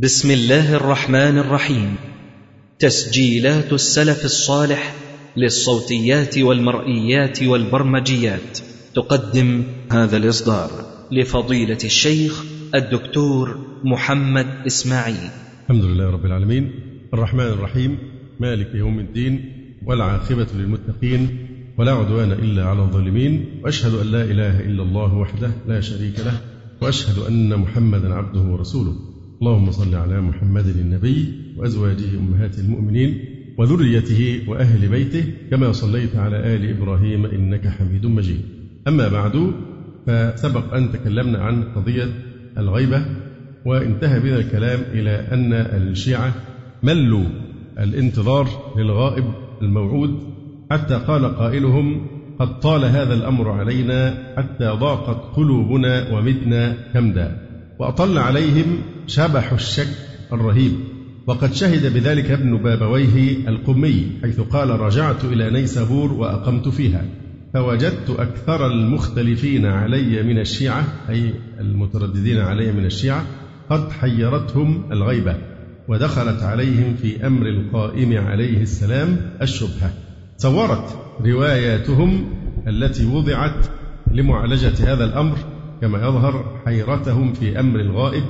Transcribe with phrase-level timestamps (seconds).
[0.00, 1.96] بسم الله الرحمن الرحيم.
[2.78, 4.94] تسجيلات السلف الصالح
[5.36, 8.58] للصوتيات والمرئيات والبرمجيات.
[8.94, 10.70] تقدم هذا الإصدار
[11.12, 12.44] لفضيلة الشيخ
[12.74, 15.30] الدكتور محمد إسماعيل.
[15.62, 16.72] الحمد لله رب العالمين.
[17.14, 17.98] الرحمن الرحيم.
[18.40, 19.52] مالك يوم الدين.
[19.86, 21.28] والعاقبه للمتقين.
[21.78, 23.60] ولا عدوان إلا على الظالمين.
[23.64, 26.40] وأشهد أن لا إله إلا الله وحده لا شريك له.
[26.80, 29.11] وأشهد أن محمدا عبده ورسوله.
[29.42, 33.18] اللهم صل على محمد النبي وأزواجه أمهات المؤمنين
[33.58, 38.40] وذريته وأهل بيته كما صليت على آل إبراهيم إنك حميد مجيد.
[38.88, 39.52] أما بعد
[40.06, 42.08] فسبق أن تكلمنا عن قضية
[42.58, 43.04] الغيبة
[43.66, 46.34] وانتهى بنا الكلام إلى أن الشيعة
[46.82, 47.24] ملوا
[47.78, 49.24] الانتظار للغائب
[49.62, 50.18] الموعود
[50.70, 52.06] حتى قال قائلهم
[52.38, 59.88] قد طال هذا الأمر علينا حتى ضاقت قلوبنا ومتنا كمدا وأطل عليهم شبح الشك
[60.32, 60.72] الرهيب.
[61.26, 67.04] وقد شهد بذلك ابن بابويه القمي حيث قال رجعت إلى نيسابور وأقمت فيها.
[67.54, 73.24] فوجدت أكثر المختلفين علي من الشيعة أي المترددين علي من الشيعة
[73.70, 75.36] قد حيرتهم الغيبة
[75.88, 79.92] ودخلت عليهم في أمر القائم عليه السلام الشبهة.
[80.36, 82.24] صورت رواياتهم
[82.68, 83.66] التي وضعت
[84.12, 85.36] لمعالجة هذا الأمر
[85.82, 88.22] كما يظهر حيرتهم في أمر الغائب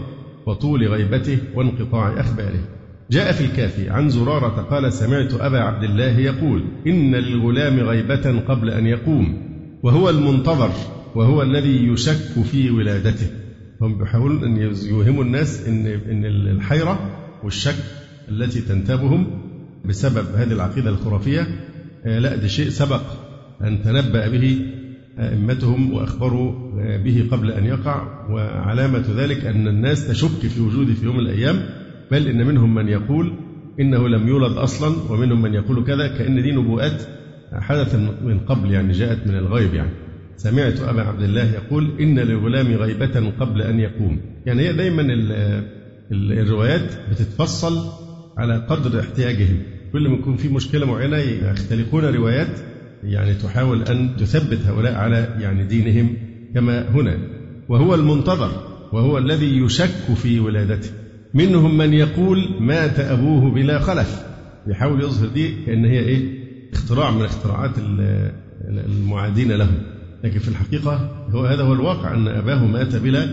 [0.46, 2.64] وطول غيبته وانقطاع أخباره.
[3.10, 8.70] جاء في الكافي عن زرارة قال سمعت أبا عبد الله يقول إن للغلام غيبة قبل
[8.70, 9.42] أن يقوم
[9.82, 10.70] وهو المنتظر
[11.14, 13.26] وهو الذي يشك في ولادته.
[13.80, 14.56] هم بيحاولون أن
[14.86, 17.10] يوهموا الناس إن إن الحيرة
[17.44, 17.84] والشك
[18.28, 19.26] التي تنتابهم
[19.84, 21.46] بسبب هذه العقيدة الخرافية
[22.04, 23.02] لا ده شيء سبق
[23.62, 24.58] أن تنبأ به
[25.18, 26.52] أئمتهم وأخبروا
[27.04, 28.28] به قبل أن يقع.
[28.30, 31.56] وعلامة ذلك أن الناس تشك في وجوده في يوم الأيام
[32.10, 33.32] بل إن منهم من يقول
[33.80, 37.02] إنه لم يولد أصلا ومنهم من يقول كذا كأن دي نبوءات
[37.52, 39.90] حدثت من قبل يعني جاءت من الغيب يعني.
[40.36, 44.20] سمعت أبا عبد الله يقول إن للغلام غيبة قبل أن يقوم.
[44.46, 45.02] يعني هي دايما
[46.12, 47.88] الروايات بتتفصل
[48.36, 49.62] على قدر احتياجهم.
[49.92, 52.58] كل ما يكون في مشكلة معينة يختلقون روايات
[53.02, 56.16] يعني تحاول أن تثبت هؤلاء على يعني دينهم
[56.54, 57.18] كما هنا.
[57.68, 58.50] وهو المنتظر
[58.92, 60.90] وهو الذي يشك في ولادته.
[61.34, 64.22] منهم من يقول مات أبوه بلا خلف
[64.66, 66.42] يحاول يظهر دي كأن هي إيه؟
[66.72, 67.70] اختراع من اختراعات
[68.68, 69.70] المعادين له.
[70.24, 73.26] لكن في الحقيقة هو هذا هو الواقع أن أباه مات بلا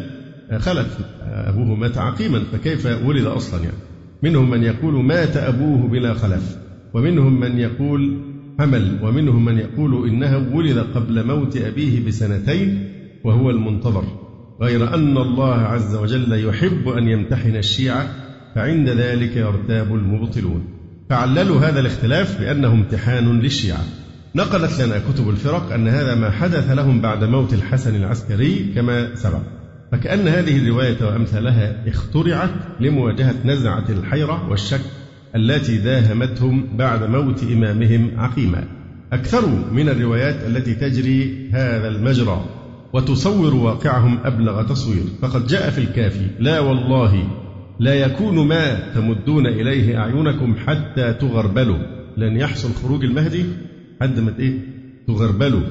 [0.58, 1.00] خلف.
[1.22, 3.78] أبوه مات عقيما فكيف ولد أصلا يعني؟
[4.24, 6.58] منهم من يقول مات أبوه بلا خلف
[6.94, 8.29] ومنهم من يقول
[8.60, 12.90] حمل ومنهم من يقول إنه ولد قبل موت أبيه بسنتين
[13.24, 14.04] وهو المنتظر.
[14.62, 18.08] غير أن الله عز وجل يحب أن يمتحن الشيعة
[18.56, 20.64] فعند ذلك يرتاب المبطلون.
[21.10, 23.84] فعللوا هذا الاختلاف بأنه امتحان للشيعة.
[24.36, 29.42] نقلت لنا كتب الفرق أن هذا ما حدث لهم بعد موت الحسن العسكري كما سبق.
[29.92, 34.82] فكأن هذه الرواية وأمثالها اخترعت لمواجهة نزعة الحيرة والشك
[35.36, 38.64] التي داهمتهم بعد موت إمامهم عقيما.
[39.14, 42.46] أكثر من الروايات التي تجري هذا المجرى
[42.94, 45.04] وتصور واقعهم أبلغ تصوير.
[45.22, 47.28] فقد جاء في الكافي لا والله
[47.80, 51.78] لا يكون ما تمدون إليه أعينكم حتى تغربلوا.
[52.18, 53.46] لن يحصل خروج المهدي؟
[54.02, 54.54] حد ما إيه؟
[55.08, 55.62] تغربلوا.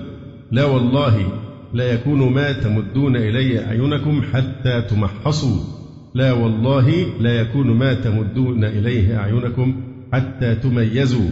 [0.51, 1.33] لا والله
[1.75, 5.78] لا يكون ما تمدون إليه أعينكم حتى تمحصوا.
[6.15, 9.75] لا والله لا يكون ما تمدون إليه أعينكم
[10.13, 11.31] حتى تميزوا.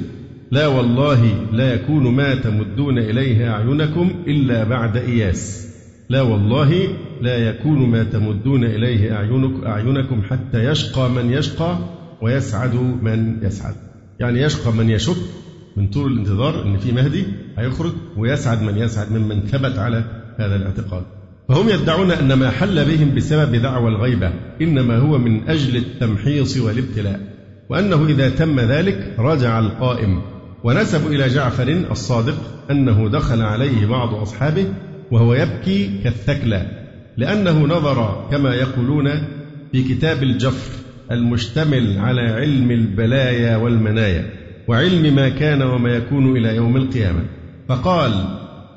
[0.51, 5.67] لا والله لا يكون ما تمدون إليه أعينكم إلا بعد إياس.
[6.09, 6.89] لا والله
[7.21, 9.17] لا يكون ما تمدون إليه
[9.67, 11.79] أعينكم حتى يشقى من يشقى
[12.23, 13.75] ويسعد من يسعد.
[14.21, 15.17] يعني يشقى من يشك
[15.77, 17.25] من طول الانتظار إن في مهدي
[17.59, 20.05] هيخرج ويسعد من يسعد ممن ثبت على
[20.39, 21.03] هذا الاعتقاد.
[21.49, 27.21] فهم يدعون أن ما حل بهم بسبب دعوى الغيبة إنما هو من أجل التمحيص والابتلاء
[27.69, 30.23] وأنه إذا تم ذلك رجع القائم.
[30.65, 32.37] ونسبوا إلى جعفر الصادق
[32.71, 34.67] أنه دخل عليه بعض أصحابه
[35.11, 36.67] وهو يبكي كالثكلى
[37.17, 39.09] لأنه نظر كما يقولون
[39.73, 40.71] في كتاب الجفر
[41.11, 44.31] المشتمل على علم البلايا والمنايا
[44.69, 47.23] وعلم ما كان وما يكون إلى يوم القيامة.
[47.69, 48.13] فقال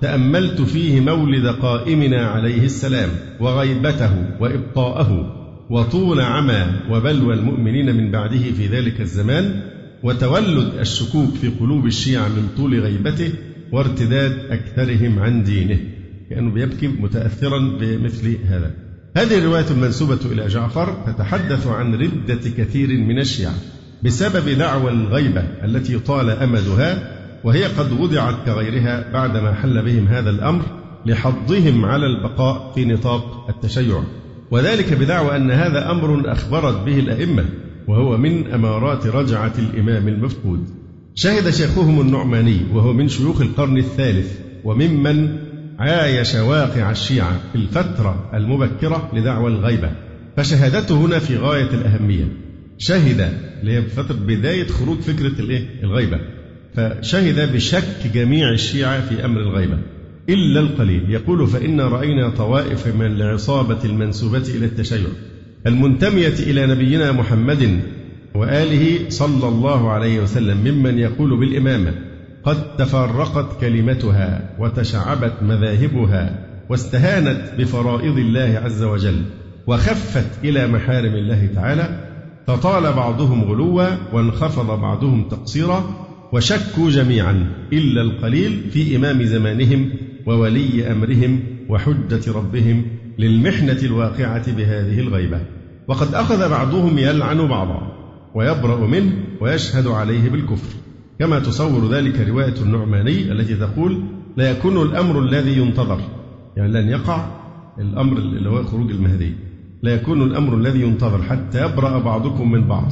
[0.02, 3.10] تأملت فيه مولد قائمنا عليه السلام
[3.40, 5.36] وغيبته وإبطاءه
[5.70, 9.62] وطول عمى وبلوى المؤمنين من بعده في ذلك الزمان
[10.04, 13.32] وتولد الشكوك في قلوب الشيعة من طول غيبته
[13.72, 15.80] وارتداد أكثرهم عن دينه
[16.30, 18.72] كأنه بيبكي متأثرا بمثل هذا.
[19.18, 23.54] هذه الرواية المنسوبة إلى جعفر تتحدث عن ردة كثير من الشيعة
[24.04, 30.62] بسبب دعوى الغيبة التي طال أمدها وهي قد وضعت كغيرها بعدما حل بهم هذا الأمر
[31.06, 34.04] لحضهم على البقاء في نطاق التشيع.
[34.52, 37.46] وذلك بدعوى أن هذا أمر أخبرت به الأئمة
[37.88, 40.70] وهو من أمارات رجعة الإمام المفقود.
[41.16, 45.38] شهد شيخهم النعماني وهو من شيوخ القرن الثالث وممن
[45.80, 49.92] عايش واقع الشيعة في الفترة المبكرة لدعوى الغيبة.
[50.38, 52.26] فشهادته هنا في غاية الأهمية.
[52.78, 56.20] شهد اللي هي فترة بداية خروج فكرة الإيه؟ الغيبة.
[56.80, 59.78] فشهد بشك جميع الشيعة في أمر الغيبة
[60.30, 61.12] إلا القليل.
[61.12, 65.08] يقول فإنا رأينا طوائف من العصابة المنسوبة إلى التشيع
[65.68, 67.80] المنتمية إلى نبينا محمد
[68.36, 71.94] وآله صلى الله عليه وسلم ممن يقول بالإمامة
[72.44, 79.22] قد تفرقت كلمتها وتشعبت مذاهبها واستهانت بفرائض الله عز وجل
[79.68, 82.00] وخفت إلى محارم الله تعالى
[82.48, 89.90] فطال بعضهم غلوا وانخفض بعضهم تقصيرا وشكوا جميعا إلا القليل في إمام زمانهم
[90.26, 91.40] وولي أمرهم
[91.70, 92.86] وحجة ربهم
[93.20, 95.42] للمحنة الواقعة بهذه الغيبة.
[95.88, 97.92] وقد أخذ بعضهم يلعن بعضا
[98.36, 100.76] ويبرأ منه ويشهد عليه بالكفر.
[101.20, 104.04] كما تصور ذلك رواية النعماني التي تقول
[104.38, 106.02] لا يكون الأمر الذي ينتظر
[106.58, 107.26] يعني لن يقع
[107.80, 109.34] الأمر اللي هو خروج المهدي.
[109.84, 112.92] لا يكون الأمر الذي ينتظر حتى يبرأ بعضكم من بعض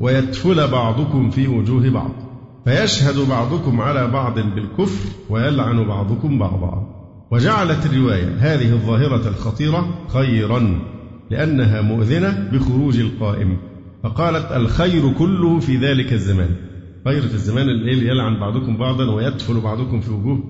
[0.00, 2.27] ويدفل بعضكم في وجوه بعض.
[2.68, 6.86] فيشهد بعضكم على بعض بالكفر ويلعن بعضكم بعضا.
[7.30, 10.80] وجعلت الرواية هذه الظاهرة الخطيرة خيرا
[11.30, 13.56] لأنها مؤذنة بخروج القائم.
[14.02, 16.50] فقالت الخير كله في ذلك الزمان.
[17.04, 20.44] خير في الزمان الليل يلعن بعضكم بعضا ويدفل بعضكم في وجوه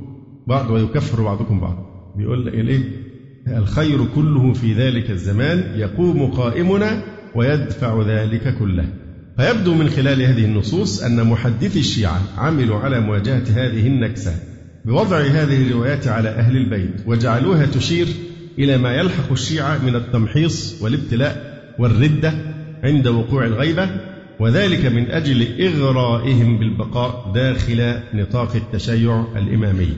[0.47, 1.77] بعض ويكفر بعضكم بعض.
[2.17, 2.83] بيقول لك إيه؟
[3.59, 7.03] الخير كله في ذلك الزمان يقوم قائمنا
[7.35, 9.08] ويدفع ذلك كله.
[9.39, 14.35] فيبدو من خلال هذه النصوص أن محدثي الشيعة عملوا على مواجهة هذه النكسة
[14.85, 18.07] بوضع هذه الروايات على أهل البيت وجعلوها تشير
[18.59, 22.33] إلى ما يلحق الشيعة من التمحيص والابتلاء والردة
[22.85, 23.89] عند وقوع الغيبة
[24.41, 29.89] وذلك من أجل إغرائهم بالبقاء داخل نطاق التشيع الإمامي.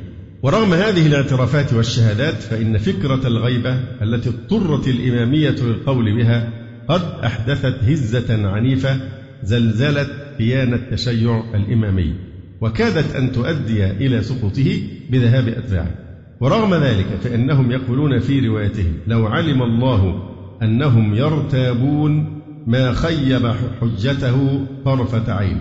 [0.43, 6.52] ورغم هذه الاعترافات والشهادات فإن فكرة الغيبة التي اضطرت الإمامية للقول بها
[6.88, 9.00] قد أحدثت هزة عنيفة
[9.42, 12.14] زلزلت كيان التشيع الإمامي
[12.60, 15.94] وكادت أن تؤدي إلى سقوطه بذهاب أتباعه
[16.40, 20.31] ورغم ذلك فإنهم يقولون في روايتهم لو علم الله
[20.62, 25.60] أنهم يرتابون ما خيب حجته طرفة عين.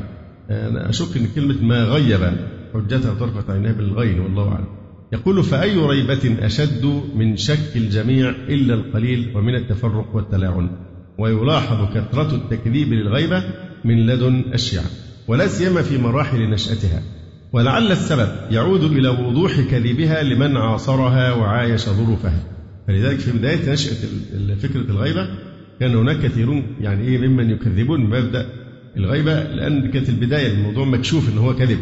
[0.49, 2.19] أنا أشك أن كلمة ما غيب
[2.73, 4.67] حجته طرفة عينها بالغين والله أعلم.
[5.13, 10.69] يقول فأي ريبة أشد من شك الجميع إلا القليل ومن التفرق والتلاعن؟
[11.19, 13.43] ويلاحظ كثرة التكذيب للغيبة
[13.85, 14.85] من لدن الشيعة
[15.27, 17.01] ولا سيما في مراحل نشأتها.
[17.53, 22.43] ولعل السبب يعود إلى وضوح كذبها لمن عاصرها وعايش ظروفها.
[22.87, 23.95] فلذلك في بداية نشأة
[24.61, 25.27] فكرة الغيبة
[25.79, 28.49] كان هناك كثيرون يعني إيه ممن يكذبون بمبدأ
[28.97, 31.79] الغيبة لأن كانت البداية الموضوع مكشوف أن هو كذب.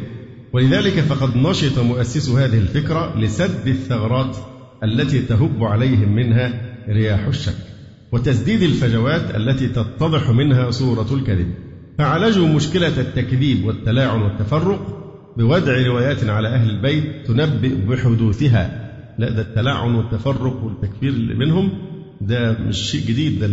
[0.54, 4.38] ولذلك فقد نشط مؤسس هذه الفكرة لسد الثغرات
[4.84, 7.56] التي تهب عليهم منها رياح الشك
[8.12, 11.54] وتسديد الفجوات التي تتضح منها صورة الكذب.
[11.98, 15.04] فعالجوا مشكلة التكذيب والتلاعن والتفرق
[15.38, 18.88] بوضع روايات على أهل البيت تنبئ بحدوثها.
[19.20, 21.72] لا ده التلاعن والتفرق والتكفير اللي منهم
[22.22, 23.46] ده مش شيء جديد ده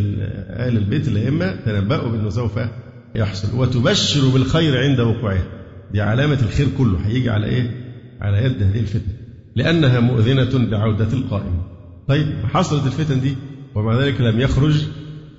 [0.66, 2.58] أهل البيت الأئمة تنبأوا بأنه سوف
[3.14, 3.58] يحصل.
[3.58, 5.42] وتبشر بالخير عند وقوعه.
[5.92, 6.98] دي علامة الخير كله.
[7.06, 7.70] هيجي على إيه؟
[8.20, 9.12] على يد هذه الفتنة
[9.56, 11.62] لأنها مؤذنة بعودة القائم.
[12.08, 13.34] طيب حصلت الفتن دي
[13.74, 14.84] ومع ذلك لم يخرج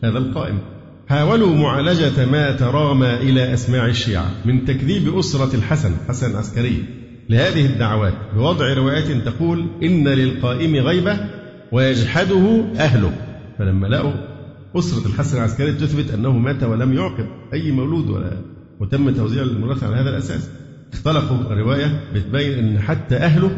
[0.03, 0.60] هذا القائم.
[1.08, 6.84] حاولوا معالجة ما ترامى إلى أسماع الشيعة من تكذيب أسرة الحسن حسن العسكري
[7.30, 11.20] لهذه الدعوات بوضع روايات تقول إن للقائم غيبة
[11.72, 13.12] ويجحده أهله.
[13.58, 14.14] فلما لقوا
[14.76, 18.32] أسرة الحسن العسكري تثبت أنه مات ولم يعقب أي مولود ولا
[18.80, 20.50] وتم توزيع الميراث على هذا الأساس.
[20.94, 23.52] اختلقوا رواية بتبين أن حتى أهله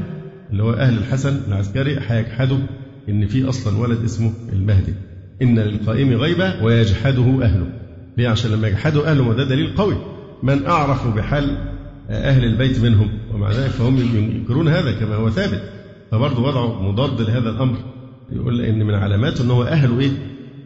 [0.51, 2.60] اللي هو أهل الحسن العسكري هيجحدوا
[3.10, 4.94] إن في أصلا ولد اسمه المهدي.
[5.41, 7.67] إن للقائم غيبة ويجحده أهله.
[8.17, 9.98] ليه عشان لما يجحدوا أهله وده دليل قوي.
[10.44, 11.58] من أعرف بحال
[12.10, 15.62] أهل البيت منهم ومع ذلك فهم ينكرون هذا كما هو ثابت.
[16.12, 17.77] فبرضه وضعوا مضاد لهذا الأمر.
[18.32, 20.12] يقول إن من علاماته أنه أهله إيه؟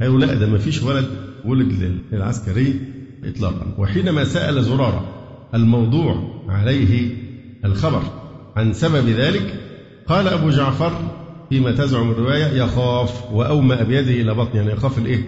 [0.01, 1.05] قالوا لا ده ما فيش ولد
[1.45, 2.79] ولد للعسكري
[3.23, 3.75] إطلاقا.
[3.77, 5.05] وحينما سأل زرارة
[5.53, 7.09] الموضوع عليه
[7.65, 8.01] الخبر
[8.55, 9.53] عن سبب ذلك
[10.07, 10.91] قال أبو جعفر
[11.51, 15.23] فيما تزعم الرواية يخاف وأومأ بيده إلى بطن يعني يخاف الإيه؟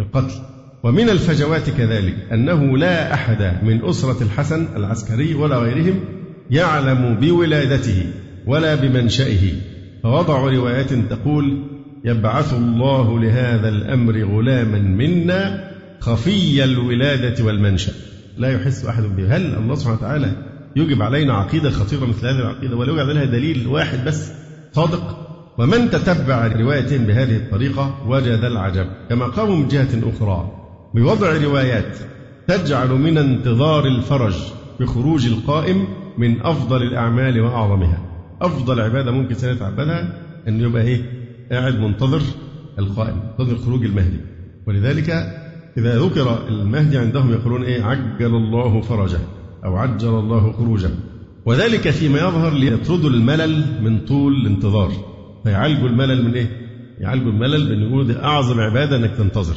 [0.00, 0.34] القتل.
[0.82, 6.00] ومن الفجوات كذلك أنه لا أحد من أسرة الحسن العسكري ولا غيرهم
[6.50, 8.06] يعلم بولادته
[8.46, 9.52] ولا بمنشئه.
[10.02, 11.62] فوضعوا روايات تقول
[12.04, 17.92] يبعث الله لهذا الأمر غلاما منا خفي الولادة والمنشأ.
[18.38, 20.32] لا يحس أحد به هل الله سبحانه وتعالى
[20.76, 24.32] يجب علينا عقيدة خطيرة مثل هذه العقيدة ولا يوجد لها دليل واحد بس
[24.72, 25.25] صادق؟
[25.58, 30.50] ومن تتبع رواية بهذه الطريقة وجد العجب كما قاموا من جهة أخرى
[30.94, 31.98] بوضع روايات
[32.48, 34.34] تجعل من انتظار الفرج
[34.80, 35.86] بخروج القائم
[36.18, 38.02] من أفضل الأعمال وأعظمها.
[38.42, 40.12] أفضل عبادة ممكن سنتعبدها
[40.48, 41.02] أن يبقى إيه؟
[41.52, 42.20] قاعد منتظر
[42.78, 44.20] القائم منتظر خروج المهدي.
[44.66, 45.10] ولذلك
[45.78, 49.18] إذا ذكر المهدي عندهم يقولون إيه؟ عجل الله فرجه
[49.64, 50.90] أو عجل الله خروجه.
[51.46, 55.15] وذلك فيما يظهر ليطردوا الملل من طول الانتظار.
[55.46, 56.46] فيعالجوا الملل من إيه؟
[56.98, 59.56] يعالجوا الملل بأن يقولوا دي أعظم عبادة أنك تنتظر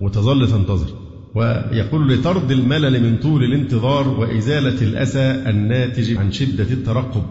[0.00, 0.86] وتظل تنتظر.
[1.34, 7.22] ويقول لطرد الملل من طول الانتظار وإزالة الأسى الناتج عن شدة الترقب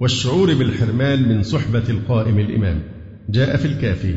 [0.00, 2.82] والشعور بالحرمان من صحبة القائم الإمام.
[3.30, 4.14] جاء في الكافي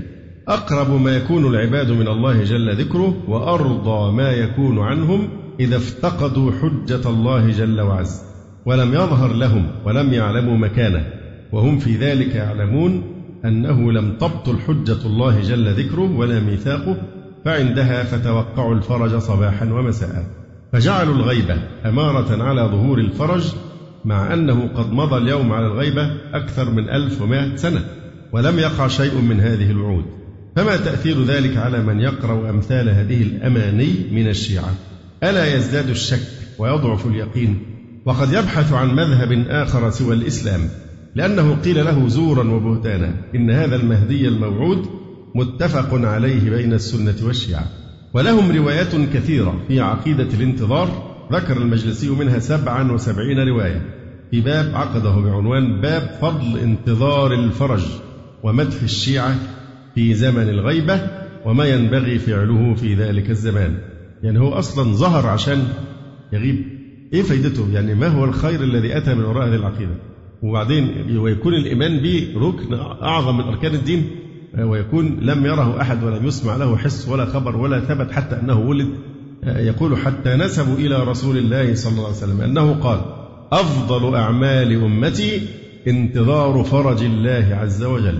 [0.47, 5.29] أقرب ما يكون العباد من الله جل ذكره وأرضى ما يكون عنهم
[5.59, 8.21] إذا افتقدوا حجة الله جل وعز.
[8.65, 11.05] ولم يظهر لهم ولم يعلموا مكانه.
[11.51, 16.97] وهم في ذلك يعلمون أنه لم تبطل حجة الله جل ذكره ولا ميثاقه
[17.45, 20.25] فعندها فتوقعوا الفرج صباحا ومساء.
[20.73, 21.55] فجعلوا الغيبة
[21.85, 23.53] أمارة على ظهور الفرج
[24.05, 27.85] مع أنه قد مضى اليوم على الغيبة أكثر من ألف ومائة سنة
[28.33, 30.05] ولم يقع شيء من هذه الوعود.
[30.55, 34.75] فما تأثير ذلك على من يقرأ أمثال هذه الأماني من الشيعة؟
[35.23, 36.27] ألا يزداد الشك
[36.59, 37.59] ويضعف اليقين؟
[38.05, 40.59] وقد يبحث عن مذهب آخر سوى الإسلام
[41.15, 44.85] لأنه قيل له زورا وبهتانا إن هذا المهدي الموعود
[45.35, 47.65] متفق عليه بين السنة والشيعة
[48.13, 53.81] ولهم روايات كثيرة في عقيدة الانتظار ذكر المجلسي منها سبعا وسبعين رواية
[54.31, 57.83] في باب عقده بعنوان باب فضل انتظار الفرج
[58.43, 59.35] ومدح الشيعة
[59.95, 61.07] في زمن الغيبة
[61.45, 63.77] وما ينبغي فعله في ذلك الزمان.
[64.23, 65.67] يعني هو أصلا ظهر عشان
[66.33, 66.65] يغيب.
[67.13, 69.95] إيه فايدته؟ يعني ما هو الخير الذي أتى من وراء هذه العقيدة؟
[70.43, 74.09] وبعدين ويكون الإيمان به ركن أعظم من أركان الدين
[74.59, 78.87] ويكون لم يره أحد ولم يسمع له حس ولا خبر ولا ثبت حتى أنه ولد
[79.43, 83.01] يقول حتى نسبوا إلى رسول الله صلى الله عليه وسلم أنه قال
[83.51, 85.41] أفضل أعمال أمتي
[85.87, 88.19] انتظار فرج الله عز وجل.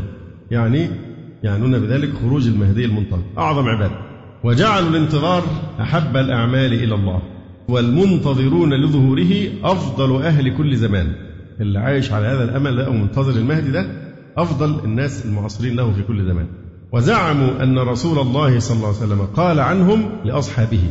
[0.51, 0.87] يعني
[1.43, 3.95] يعنون بذلك خروج المهدي المنتظر أعظم عبادة.
[4.43, 5.43] وجعلوا الانتظار
[5.81, 7.21] أحب الأعمال إلى الله.
[7.67, 11.15] والمنتظرون لظهوره أفضل أهل كل زمان.
[11.61, 13.85] اللي عايش على هذا الأمل ده أو منتظر المهدي ده
[14.37, 16.47] أفضل الناس المعاصرين له في كل زمان.
[16.91, 20.83] وزعموا أن رسول الله صلى الله عليه وسلم قال عنهم لأصحابه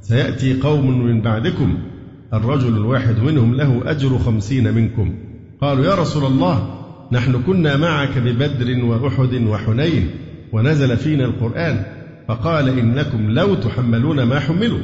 [0.00, 1.78] سيأتي قوم من بعدكم
[2.34, 5.14] الرجل الواحد منهم له أجر خمسين منكم.
[5.60, 6.78] قالوا يا رسول الله
[7.12, 10.10] نحن كنا معك ببدر وأحد وحنين
[10.52, 11.84] ونزل فينا القرآن
[12.28, 14.80] فقال إنكم لو تحملون ما حملوا.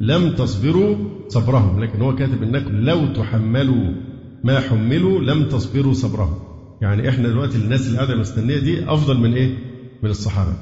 [0.00, 0.96] لم تصبروا
[1.28, 3.94] صبرهم لكن هو كاتب إنكم لو تحملوا.
[4.44, 6.34] ما حملوا لم تصبروا صبرهم.
[6.82, 9.58] يعني إحنا دلوقتي الناس اللي قاعدة مستنية دي أفضل من إيه؟
[10.02, 10.52] من الصحابة.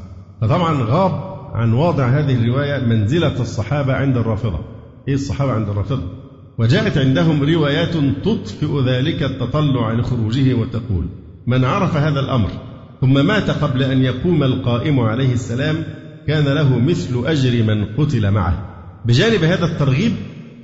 [0.40, 4.58] فطبعا غاب عن واضع هذه الرواية منزلة الصحابة عند الرافضة.
[5.08, 6.02] إيه الصحابة عند الرافضة؟
[6.58, 11.04] وجاءت عندهم روايات تطفئ ذلك التطلع لخروجه وتقول
[11.46, 12.50] من عرف هذا الأمر
[13.00, 15.76] ثم مات قبل أن يقوم القائم عليه السلام
[16.26, 18.68] كان له مثل أجر من قتل معه.
[19.04, 20.12] بجانب هذا الترغيب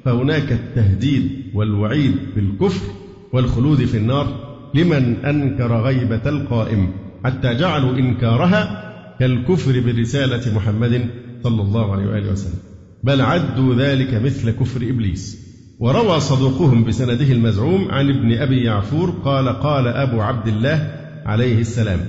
[0.04, 2.97] فهناك التهديد والوعيد بالكفر
[3.32, 4.26] والخلود في النار
[4.74, 6.92] لمن أنكر غيبة القائم
[7.24, 8.84] حتى جعلوا إنكارها
[9.18, 11.06] كالكفر برسالة محمد
[11.44, 12.58] صلى الله عليه وآله وسلم.
[13.04, 15.48] بل عدوا ذلك مثل كفر إبليس.
[15.80, 20.90] وروى صدوقهم بسنده المزعوم عن ابن أبي يعفور قال قال أبو عبد الله
[21.26, 22.00] عليه السلام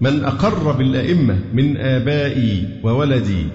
[0.00, 3.46] من أقر بالأئمة من آبائي وولدي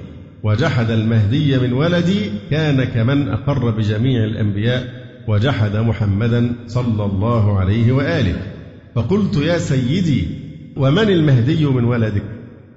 [0.44, 8.36] وجحد المهدي من ولدي كان كمن أقر بجميع الأنبياء وجحد محمدا صلى الله عليه وآله.
[8.96, 10.28] فقلت يا سيدي
[10.78, 12.24] ومن المهدي من ولدك؟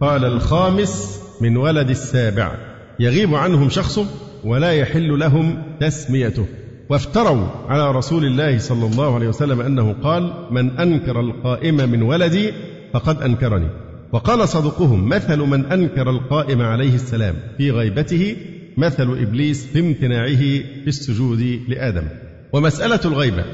[0.00, 2.54] قال الخامس من ولد السابع.
[3.00, 4.06] يغيب عنهم شخصه
[4.44, 6.46] ولا يحل لهم تسميته.
[6.88, 12.52] وافتروا على رسول الله صلى الله عليه وسلم أنه قال من أنكر القائم من ولدي
[12.92, 13.68] فقد أنكرني.
[14.12, 18.36] وقال صدقهم مثل من أنكر القائم عليه السلام في غيبته
[18.76, 22.04] مثل إبليس في امتناعه في السجود لآدم.
[22.52, 23.44] ومسألة الغيبة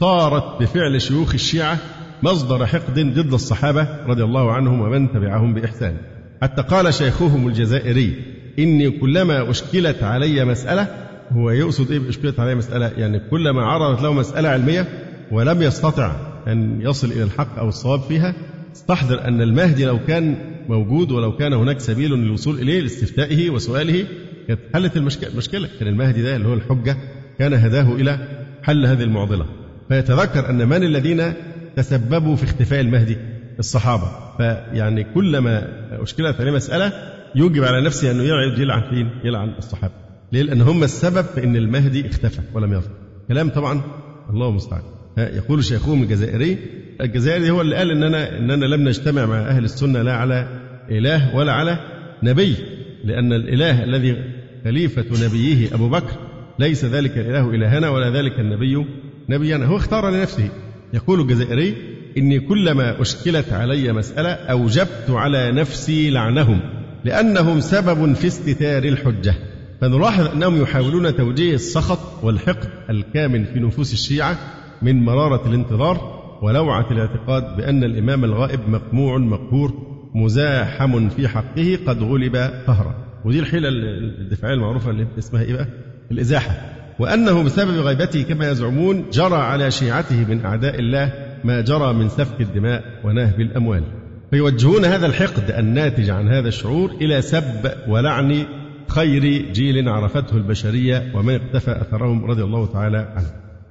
[0.00, 1.78] صارت بفعل شيوخ الشيعة
[2.22, 5.96] مصدر حقد ضد الصحابة رضي الله عنهم ومن تبعهم بإحسان.
[6.42, 8.14] حتى قال شيخهم الجزائري
[8.58, 10.86] إني كلما أشكلت علي مسألة
[11.32, 14.88] هو يقصد إيه بأشكلت علي مسألة؟ يعني كلما عرضت له مسألة علمية
[15.32, 16.12] ولم يستطع
[16.48, 18.34] أن يصل إلى الحق أو الصواب فيها
[18.76, 20.36] استحضر أن المهدي لو كان
[20.68, 24.04] موجود ولو كان هناك سبيل للوصول إليه لاستفتائه وسؤاله
[24.48, 25.68] كانت حلت المشكلة.
[25.80, 26.96] كان المهدي ده اللي هو الحجة
[27.38, 29.46] كان هداه إلى حل هذه المعضلة.
[29.88, 31.32] فيتذكر أن من الذين
[31.76, 33.16] تسببوا في اختفاء المهدي؟
[33.58, 34.08] الصحابة.
[34.38, 35.68] فيعني كلما
[36.02, 36.92] أشكلت عليه مسألة
[37.34, 39.94] يوجب على نفسه أنه يقعد يلعن فين؟ يلعن الصحابة.
[40.32, 42.92] ليه؟ لأن هم السبب في أن المهدي اختفى ولم يظهر.
[43.28, 43.82] كلام طبعا
[44.30, 44.82] الله المستعان.
[45.18, 46.58] يقول شيخهم الجزائري
[47.00, 50.48] الجزائري هو اللي قال اننا اننا لم نجتمع مع أهل السنة لا على
[50.90, 51.78] إله ولا على
[52.22, 52.56] نبي
[53.04, 54.16] لأن الإله الذي
[54.64, 56.16] خليفة نبيه أبو بكر
[56.58, 58.86] ليس ذلك الإله إلهنا ولا ذلك النبي
[59.28, 59.66] نبينا.
[59.66, 60.48] هو اختار لنفسه.
[60.94, 61.74] يقول الجزائري
[62.18, 66.60] إني كلما أشكلت علي مسألة أوجبت على نفسي لعنهم
[67.04, 69.34] لأنهم سبب في استتار الحجة.
[69.80, 74.38] فنلاحظ أنهم يحاولون توجيه السخط والحقد الكامن في نفوس الشيعة
[74.82, 79.72] من مرارة الانتظار ولوعة الاعتقاد بأن الإمام الغائب مقموع مقهور
[80.14, 82.94] مزاحم في حقه قد غلب قهرا.
[83.24, 85.66] ودي الحيلة الدفاعية المعروفة اللي اسمها إيه بقى؟
[86.12, 91.12] الإزاحة وأنه بسبب غيبته كما يزعمون جرى على شيعته من أعداء الله
[91.44, 93.82] ما جرى من سفك الدماء ونهب الأموال.
[94.30, 98.44] فيوجهون هذا الحقد الناتج عن هذا الشعور إلى سب ولعن
[98.88, 103.26] خير جيل عرفته البشرية ومن اقتفى أثرهم رضي الله تعالى عنه.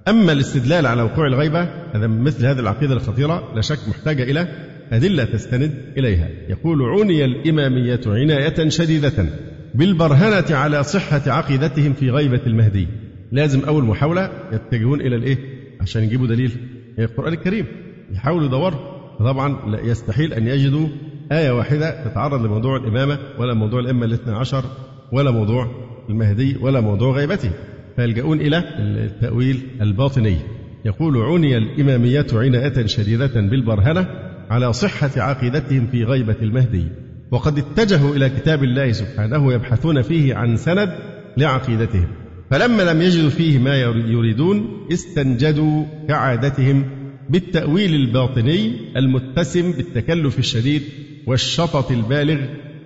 [0.07, 4.47] أما الاستدلال على وقوع الغيبة هذا مثل هذه العقيدة الخطيرة لا شك محتاجة إلى
[4.91, 6.27] أدلة تستند إليها.
[6.49, 9.25] يقول عني الإمامية عناية شديدة.
[9.75, 12.87] بالبرهنة على صحة عقيدتهم في غيبة المهدي.
[13.31, 15.37] لازم أول محاولة يتجهون إلى الإيه؟
[15.81, 16.51] عشان يجيبوا دليل.
[16.99, 17.65] القرآن الكريم.
[18.13, 18.79] يحاولوا يدوروا.
[19.19, 20.87] طبعا لا يستحيل أن يجدوا
[21.31, 24.63] آية واحدة تتعرض لموضوع الإمامة ولا موضوع الأئمة الاثنى عشر
[25.11, 25.67] ولا موضوع
[26.09, 27.51] المهدي ولا موضوع غيبته
[27.95, 30.37] فيلجؤون إلى التأويل الباطني.
[30.85, 34.07] يقول عني الإمامية عناية شديدة بالبرهنة
[34.49, 36.87] على صحة عقيدتهم في غيبة المهدي.
[37.31, 40.89] وقد اتجهوا إلى كتاب الله سبحانه يبحثون فيه عن سند
[41.37, 42.07] لعقيدتهم.
[42.49, 46.85] فلما لم يجدوا فيه ما يريدون استنجدوا كعادتهم
[47.29, 50.81] بالتأويل الباطني المتسم بالتكلف الشديد
[51.27, 52.39] والشطط البالغ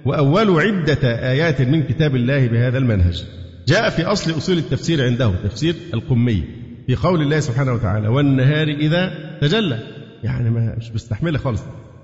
[0.05, 3.25] وأولوا عدة آيات من كتاب الله بهذا المنهج.
[3.67, 6.43] جاء في أصل أصول التفسير عنده تفسير القمي
[6.87, 9.79] في قول الله سبحانه وتعالى والنهار إذا تجلى.
[10.23, 11.63] يعني ما مش مستحملة خالص.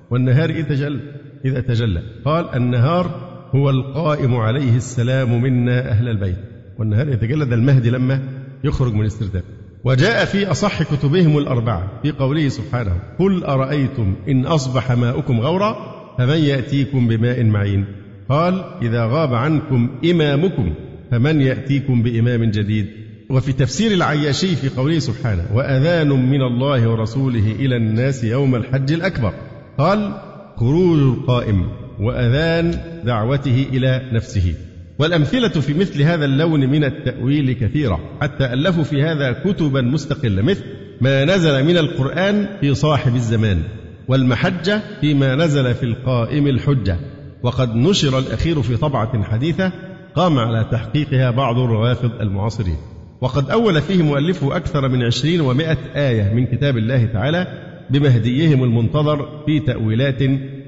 [0.09, 1.20] والنهار إذا تجلى.
[1.45, 2.01] إذا تجلى.
[2.25, 6.37] قال النهار هو القائم عليه السلام منا أهل البيت.
[6.79, 8.19] والنهار يتجلى ده المهدي لما
[8.63, 9.43] يخرج من الاسترداد.
[9.83, 15.75] وجاء في أصح كتبهم الأربعة في قوله سبحانه قل أرأيتم إن أصبح ماؤكم غورا
[16.17, 17.85] فمن يأتيكم بماء معين؟
[18.29, 20.73] قال إذا غاب عنكم إمامكم
[21.11, 22.87] فمن يأتيكم بإمام جديد.
[23.29, 29.33] وفي تفسير العياشي في قوله سبحانه وأذان من الله ورسوله إلى الناس يوم الحج الأكبر.
[29.77, 30.13] قال
[30.61, 31.67] خروج القائم
[31.99, 34.53] وأذان دعوته إلى نفسه.
[34.99, 40.63] والأمثلة في مثل هذا اللون من التأويل كثيرة حتى ألفوا في هذا كتبا مستقلة مثل
[41.01, 43.63] ما نزل من القرآن في صاحب الزمان
[44.07, 46.97] والمحجة فيما نزل في القائم الحجة.
[47.43, 49.71] وقد نشر الأخير في طبعة حديثة
[50.15, 52.77] قام على تحقيقها بعض الروافض المعاصرين.
[53.21, 59.43] وقد أول فيه مؤلفه أكثر من عشرين ومائة آية من كتاب الله تعالى بمهديهم المنتظر
[59.45, 60.21] في تأويلات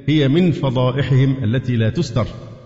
[0.07, 2.25] هي من فضائحهم التي لا تستر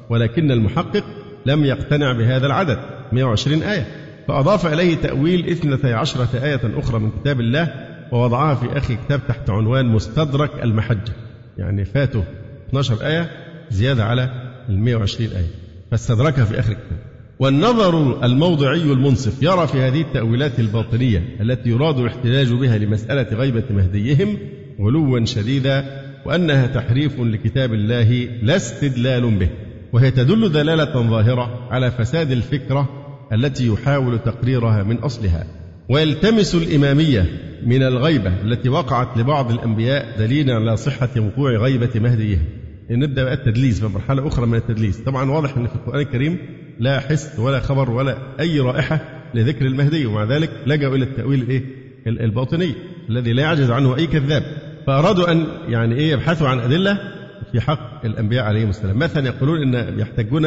[0.10, 1.04] ولكن المحقق
[1.46, 2.80] لم يقتنع بهذا العدد
[3.12, 3.88] 120 آية.
[4.28, 7.74] فأضاف إليه تأويل اثنتي عشرة آية أخرى من كتاب الله
[8.12, 11.14] ووضعها في آخر كتاب تحت عنوان مستدرك المحجة.
[11.58, 12.24] يعني فاته
[12.70, 13.30] 12 آية
[13.70, 14.30] زيادة على
[14.70, 15.48] ال 120 آية.
[15.92, 17.07] فاستدركها في آخر الكتاب.
[17.40, 24.38] والنظر الموضعي المنصف يرى في هذه التأويلات الباطنية التي يراد الاحتجاج بها لمسألة غيبة مهديهم
[24.82, 25.86] غلوا شديدا
[26.26, 29.50] وأنها تحريف لكتاب الله لا استدلال به
[29.94, 32.90] وهي تدل دلالة ظاهرة على فساد الفكرة
[33.34, 35.46] التي يحاول تقريرها من أصلها.
[35.90, 37.26] ويلتمس الإمامية
[37.66, 42.42] من الغيبة التي وقعت لبعض الأنبياء دليلا على صحة وقوع غيبة مهديهم
[42.92, 44.98] نبدا بقى التدليس في مرحله أخرى من التدليس.
[45.00, 46.38] طبعا واضح إن في القرآن الكريم
[46.80, 49.00] لا حس ولا خبر ولا أي رائحة
[49.34, 51.64] لذكر المهدي ومع ذلك لجأوا إلى التأويل الإيه؟
[52.08, 52.76] الباطني
[53.10, 54.44] الذي لا يعجز عنه أي كذاب.
[54.88, 57.00] فأرادوا أن يعني إيه؟ يبحثوا عن أدلة
[57.52, 59.00] في حق الأنبياء عليهم السلام.
[59.00, 60.46] مثلا يقولون إن يحتجون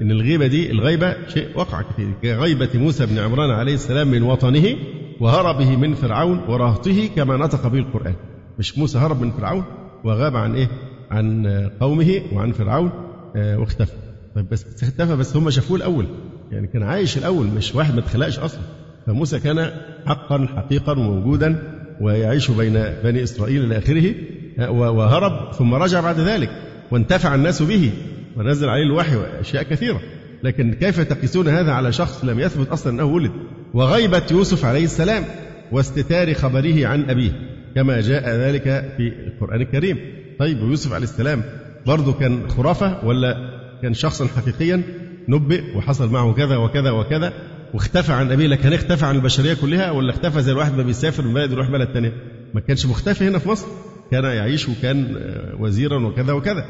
[0.00, 2.12] إن الغيبة دي الغيبة شيء وقع كثير.
[2.22, 4.76] كغيبة موسى بن عمران عليه السلام من وطنه
[5.20, 8.14] وهربه من فرعون ورهطه كما نطق به القرآن.
[8.58, 9.64] مش موسى هرب من فرعون
[10.04, 10.68] وغاب عن إيه؟
[11.10, 11.46] عن
[11.80, 12.90] قومه وعن فرعون
[13.36, 14.11] آه، واختفى.
[14.34, 16.06] طيب بس اختفى بس هم شافوه الأول.
[16.52, 18.60] يعني كان عايش الأول مش واحد ما اتخلقش أصلا.
[19.06, 19.70] فموسى كان
[20.06, 21.58] حقا حقيقا وموجودا
[22.00, 22.72] ويعيش بين
[23.04, 24.14] بني إسرائيل إلى آخره
[24.58, 26.50] آه، وهرب ثم رجع بعد ذلك
[26.90, 27.90] وانتفع الناس به
[28.36, 30.00] ونزل عليه الوحي وأشياء كثيرة.
[30.42, 33.30] لكن كيف تقيسون هذا على شخص لم يثبت أصلا أنه ولد؟
[33.74, 35.24] وغيبة يوسف عليه السلام
[35.72, 37.32] واستتار خبره عن أبيه
[37.74, 38.62] كما جاء ذلك
[38.96, 39.98] في القرآن الكريم.
[40.38, 41.42] طيب ويوسف عليه السلام
[41.86, 43.51] برضه كان خرافة ولا
[43.82, 44.82] كان شخصا حقيقيا
[45.28, 47.32] نبئ وحصل معه كذا وكذا وكذا
[47.74, 48.46] واختفى عن أبيه.
[48.46, 51.88] لكن اختفى عن البشرية كلها ولا اختفى زي الواحد ما بيسافر من بلد يروح بلد
[51.88, 52.12] ثانية
[52.54, 53.66] ما كانش مختفي هنا في مصر.
[54.10, 55.16] كان يعيش وكان
[55.58, 56.64] وزيرا وكذا وكذا.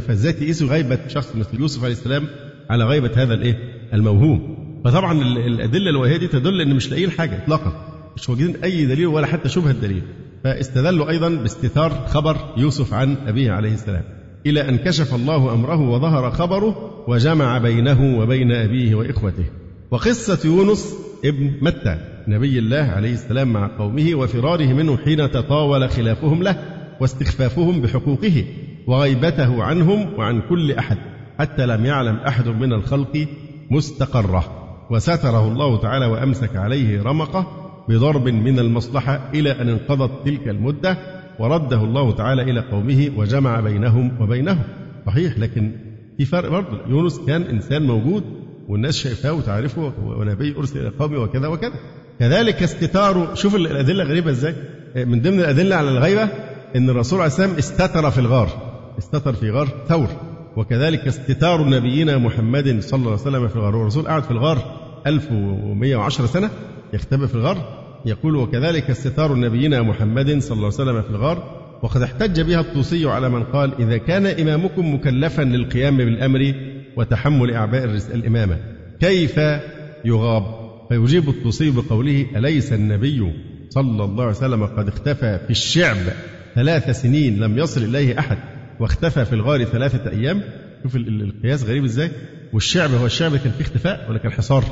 [0.00, 2.26] فازاي تقيسوا غيبة شخص مثل يوسف عليه السلام
[2.70, 3.58] على غيبة هذا الإيه؟
[3.94, 4.56] الموهوم.
[4.84, 7.72] فطبعا الأدلة الوهية دي تدل أن مش لاقيين حاجة إطلاقا.
[8.16, 10.02] مش موجودين أي دليل ولا حتى شبهة دليل
[10.44, 14.21] فاستدلوا أيضا باستثار خبر يوسف عن أبيه عليه السلام.
[14.46, 19.44] إلى أن كشف الله أمره وظهر خبره وجمع بينه وبين أبيه وإخوته.
[19.90, 21.96] وقصة يونس ابن متى
[22.28, 26.56] نبي الله عليه السلام مع قومه وفراره منه حين تطاول خلافهم له
[27.00, 28.44] واستخفافهم بحقوقه
[28.86, 30.96] وغيبته عنهم وعن كل أحد
[31.38, 33.26] حتى لم يعلم أحد من الخلق
[33.70, 34.44] مستقره.
[34.90, 37.46] وستره الله تعالى وأمسك عليه رمقه
[37.88, 40.98] بضرب من المصلحة إلى أن انقضت تلك المدة
[41.38, 44.64] ورده الله تعالى إلى قومه وجمع بينهم وبينه
[45.06, 45.72] صحيح لكن
[46.18, 46.78] في فرق برضه.
[46.88, 48.24] يونس كان إنسان موجود
[48.68, 51.74] والناس شايفاه وتعرفه ونبي أرسل إلى قومه وكذا وكذا.
[52.18, 54.54] كذلك استتار شوف الأدلة غريبة إزاي.
[54.96, 56.28] من ضمن الأدلة على الغيبة
[56.76, 58.48] أن الرسول عليه السلام استتر في الغار
[58.98, 60.08] استتر في غار ثور.
[60.56, 63.76] وكذلك استتار نبينا محمد صلى الله عليه وسلم في الغار.
[63.76, 64.58] والرسول قعد في الغار
[65.06, 66.50] 1110 سنة
[66.92, 67.81] يختبئ في الغار.
[68.06, 73.06] يقول وكذلك استتار نبينا محمد صلى الله عليه وسلم في الغار وقد احتج بها الطوسي
[73.06, 76.54] على من قال إذا كان إمامكم مكلفا للقيام بالأمر
[76.96, 77.84] وتحمل أعباء
[78.14, 78.58] الإمامة
[79.00, 79.40] كيف
[80.04, 83.32] يغاب؟ فيجيب الطوسي بقوله أليس النبي
[83.70, 85.96] صلى الله عليه وسلم قد اختفى في الشعب
[86.54, 88.38] ثلاث سنين لم يصل إليه أحد
[88.80, 90.42] واختفى في الغار ثلاثة أيام؟
[90.82, 92.10] شوف القياس غريب إزاي.
[92.52, 94.64] والشعب هو الشعب كان فيه اختفاء ولا كان حصار؟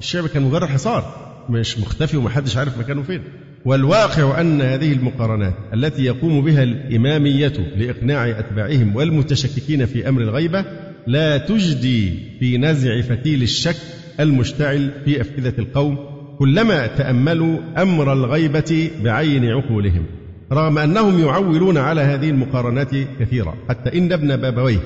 [0.00, 1.28] الشعب كان مجرد حصار.
[1.48, 3.20] مش مختفي ومحدش عارف مكانه فين.
[3.64, 10.64] والواقع أن هذه المقارنات التي يقوم بها الإمامية لإقناع أتباعهم والمتشككين في أمر الغيبة
[11.06, 13.76] لا تجدي في نزع فتيل الشك
[14.20, 15.98] المشتعل في أفئدة القوم
[16.38, 20.04] كلما تأملوا أمر الغيبة بعين عقولهم
[20.52, 24.78] رغم أنهم يعولون على هذه المقارنات كثيرا حتى إن ابن بابويه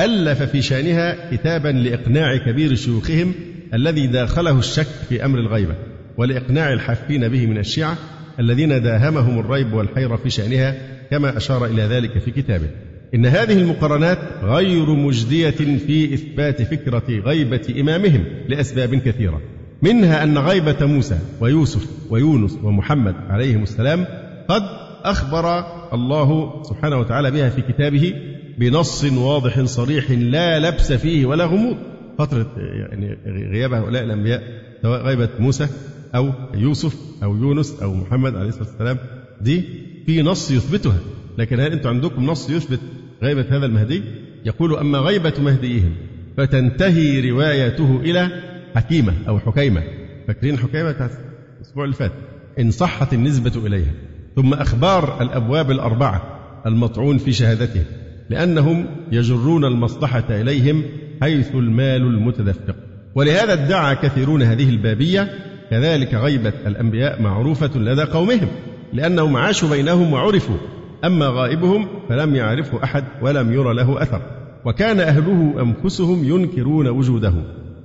[0.00, 3.32] ألف في شأنها كتابا لإقناع كبير شيوخهم
[3.74, 5.74] الذي داخله الشك في أمر الغيبة.
[6.20, 7.96] ولإقناع الحافين به من الشيعة
[8.40, 10.74] الذين داهمهم الريب والحيرة في شأنها
[11.10, 12.66] كما أشار إلى ذلك في كتابه.
[13.14, 15.50] إن هذه المقارنات غير مجدية
[15.86, 19.40] في إثبات فكرة غيبة إمامهم لأسباب كثيرة.
[19.82, 24.06] منها أن غيبة موسى ويوسف ويونس ومحمد عليهم السلام
[24.48, 24.62] قد
[25.04, 28.14] أخبر الله سبحانه وتعالى بها في كتابه
[28.58, 31.76] بنص واضح صريح لا لبس فيه ولا غموض.
[32.18, 34.42] فترة يعني غياب هؤلاء الأنبياء
[34.82, 35.68] سواء غيبة موسى
[36.14, 38.98] أو يوسف أو يونس أو محمد عليه الصلاة والسلام
[39.40, 39.64] دي
[40.06, 40.98] في نص يثبتها.
[41.38, 42.80] لكن هل أنتم عندكم نص يثبت
[43.22, 44.02] غيبة هذا المهدي؟
[44.44, 45.94] يقول أما غيبة مهديهم
[46.36, 48.28] فتنتهي روايته إلى
[48.74, 49.82] حكيمة أو حكيمة.
[50.26, 51.10] فاكرين حكيمة
[51.58, 52.12] الأسبوع اللي فات؟
[52.58, 53.92] إن صحت النسبة إليها.
[54.36, 57.84] ثم أخبار الأبواب الأربعة المطعون في شهادتهم
[58.30, 60.82] لأنهم يجرون المصلحة إليهم
[61.22, 62.76] حيث المال المتدفق.
[63.14, 65.30] ولهذا ادعى كثيرون هذه البابية
[65.70, 68.48] كذلك غيبة الأنبياء معروفة لدى قومهم
[68.92, 70.56] لأنهم عاشوا بينهم وعرفوا.
[71.04, 74.22] أما غائبهم فلم يعرفه أحد ولم ير له أثر.
[74.64, 77.34] وكان أهله أنفسهم ينكرون وجوده.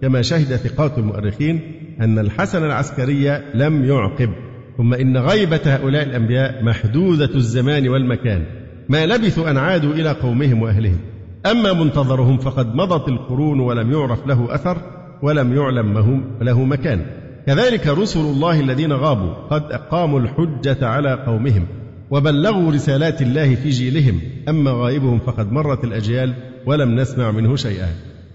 [0.02, 1.60] كما شهد ثقات المؤرخين
[2.02, 4.30] أن الحسن العسكري لم يعقب.
[4.78, 8.46] ثم إن غيبة هؤلاء الأنبياء محدودة الزمان والمكان.
[8.90, 11.00] ما لبثوا أن عادوا إلى قومهم وأهلهم.
[11.46, 14.78] أما منتظرهم فقد مضت القرون ولم يعرف له أثر
[15.22, 15.94] ولم يعلم
[16.42, 17.06] له مكان.
[17.48, 21.68] كذلك رسل الله الذين غابوا قد أقاموا الحجة على قومهم
[22.12, 26.34] وبلغوا رسالات الله في جيلهم أما غائبهم فقد مرت الأجيال
[26.66, 27.88] ولم نسمع منه شيئا.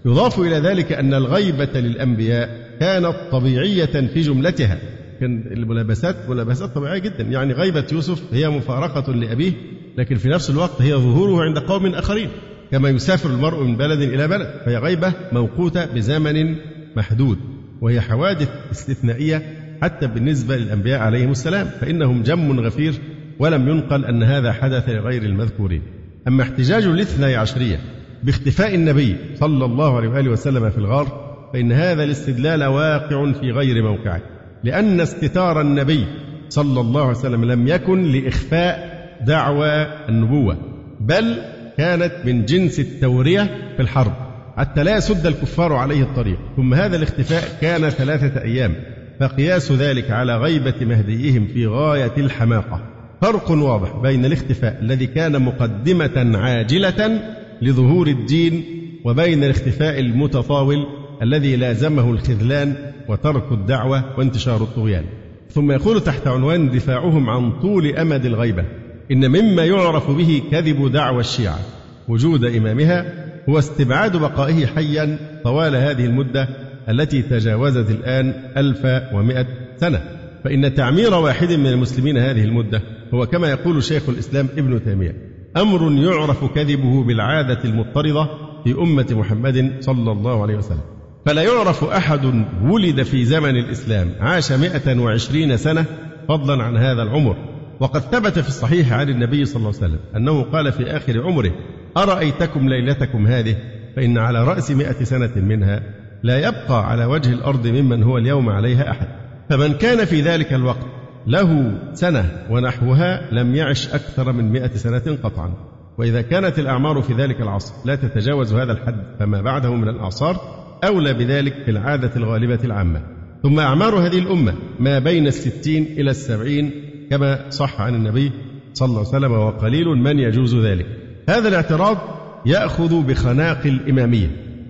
[0.05, 4.77] يضاف إلى ذلك أن الغيبة للأنبياء كانت طبيعية في جملتها.
[5.19, 7.23] كان الملابسات ملابسات طبيعية جدا.
[7.23, 9.51] يعني غيبة يوسف هي مفارقة لأبيه
[9.97, 12.29] لكن في نفس الوقت هي ظهوره عند قوم آخرين
[12.71, 14.47] كما يسافر المرء من بلد إلى بلد.
[14.65, 16.55] فهي غيبة موقوتة بزمن
[16.95, 17.37] محدود.
[17.81, 19.41] وهي حوادث استثنائية
[19.81, 22.93] حتى بالنسبة للأنبياء عليهم السلام فإنهم جم غفير
[23.39, 25.81] ولم ينقل أن هذا حدث لغير المذكورين.
[26.27, 27.79] أما احتجاج الاثني عشرية
[28.23, 33.83] باختفاء النبي صلى الله عليه وآله وسلم في الغار فإن هذا الاستدلال واقع في غير
[33.83, 34.21] موقعه
[34.63, 36.05] لأن استتار النبي
[36.49, 40.57] صلى الله عليه وسلم لم يكن لإخفاء دعوى النبوة
[40.99, 41.41] بل
[41.77, 43.43] كانت من جنس التورية
[43.75, 44.30] في الحرب.
[44.57, 46.37] حتى لا يسد الكفار عليه الطريق.
[46.55, 48.75] ثم هذا الاختفاء كان ثلاثة أيام
[49.19, 52.81] فقياس ذلك على غيبة مهديهم في غاية الحماقة.
[53.21, 57.21] فرق واضح بين الاختفاء الذي كان مقدمة عاجلة
[57.61, 58.63] لظهور الدين
[59.05, 60.85] وبين الاختفاء المتطاول
[61.21, 62.75] الذي لازمه الخذلان
[63.07, 65.03] وترك الدعوة وانتشار الطغيان.
[65.49, 68.65] ثم يقول تحت عنوان دفاعهم عن طول أمد الغيبة
[69.11, 71.59] إن مما يعرف به كذب دعوى الشيعة
[72.07, 76.47] وجود إمامها هو استبعاد بقائه حيا طوال هذه المدة
[76.89, 79.45] التي تجاوزت الآن 1100
[79.77, 80.01] سنة.
[80.43, 82.81] فإن تعمير واحد من المسلمين هذه المدة
[83.13, 85.15] هو كما يقول شيخ الإسلام ابن تيمية
[85.57, 88.27] أمر يعرف كذبه بالعادة المضطردة
[88.63, 90.81] في أمة محمد صلى الله عليه وسلم.
[91.25, 95.85] فلا يعرف أحد ولد في زمن الإسلام عاش مئة وعشرين سنة
[96.27, 97.35] فضلا عن هذا العمر.
[97.81, 101.51] وقد ثبت في الصحيح عن النبي صلى الله عليه وسلم أنه قال في آخر عمره
[101.97, 103.55] أرأيتكم ليلتكم هذه؟
[103.95, 105.83] فإن على رأس مئة سنة منها
[106.23, 109.07] لا يبقى على وجه الأرض ممن هو اليوم عليها أحد.
[109.49, 110.85] فمن كان في ذلك الوقت
[111.27, 115.53] له سنة ونحوها لم يعش أكثر من مئة سنة قطعا.
[115.97, 120.35] وإذا كانت الأعمار في ذلك العصر لا تتجاوز هذا الحد فما بعده من الأعصار
[120.83, 123.01] أولى بذلك في العادة الغالبة العامة.
[123.43, 128.31] ثم أعمار هذه الأمة ما بين الستين إلى السبعين كما صح عن النبي
[128.73, 130.85] صلى الله عليه وسلم وقليل من يجوز ذلك.
[131.29, 131.97] هذا الاعتراض
[132.45, 134.27] يأخذ بخناق الإمامية.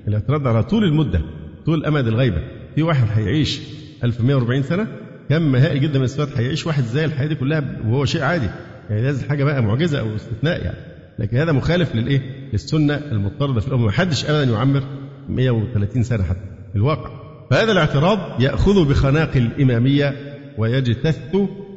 [0.07, 1.21] الاعتراض على طول المدة
[1.65, 2.41] طول أمد الغيبة.
[2.75, 3.61] في واحد هيعيش
[4.03, 4.87] 1140 سنة
[5.29, 8.49] كم هائل جدا من السنوات هيعيش واحد زي الحياة دي كلها وهو شيء عادي.
[8.89, 10.77] يعني لازم حاجة بقى معجزة أو استثناء يعني.
[11.19, 12.21] لكن هذا مخالف للإيه؟
[12.53, 13.85] للسنة المضطردة في الأمة.
[13.85, 14.83] ما حدش أبدا يعمر
[15.29, 16.39] 130 سنة حتى
[16.75, 17.09] الواقع.
[17.51, 20.15] فهذا الاعتراض يأخذ بخناق الإمامية
[20.57, 21.19] ويجتث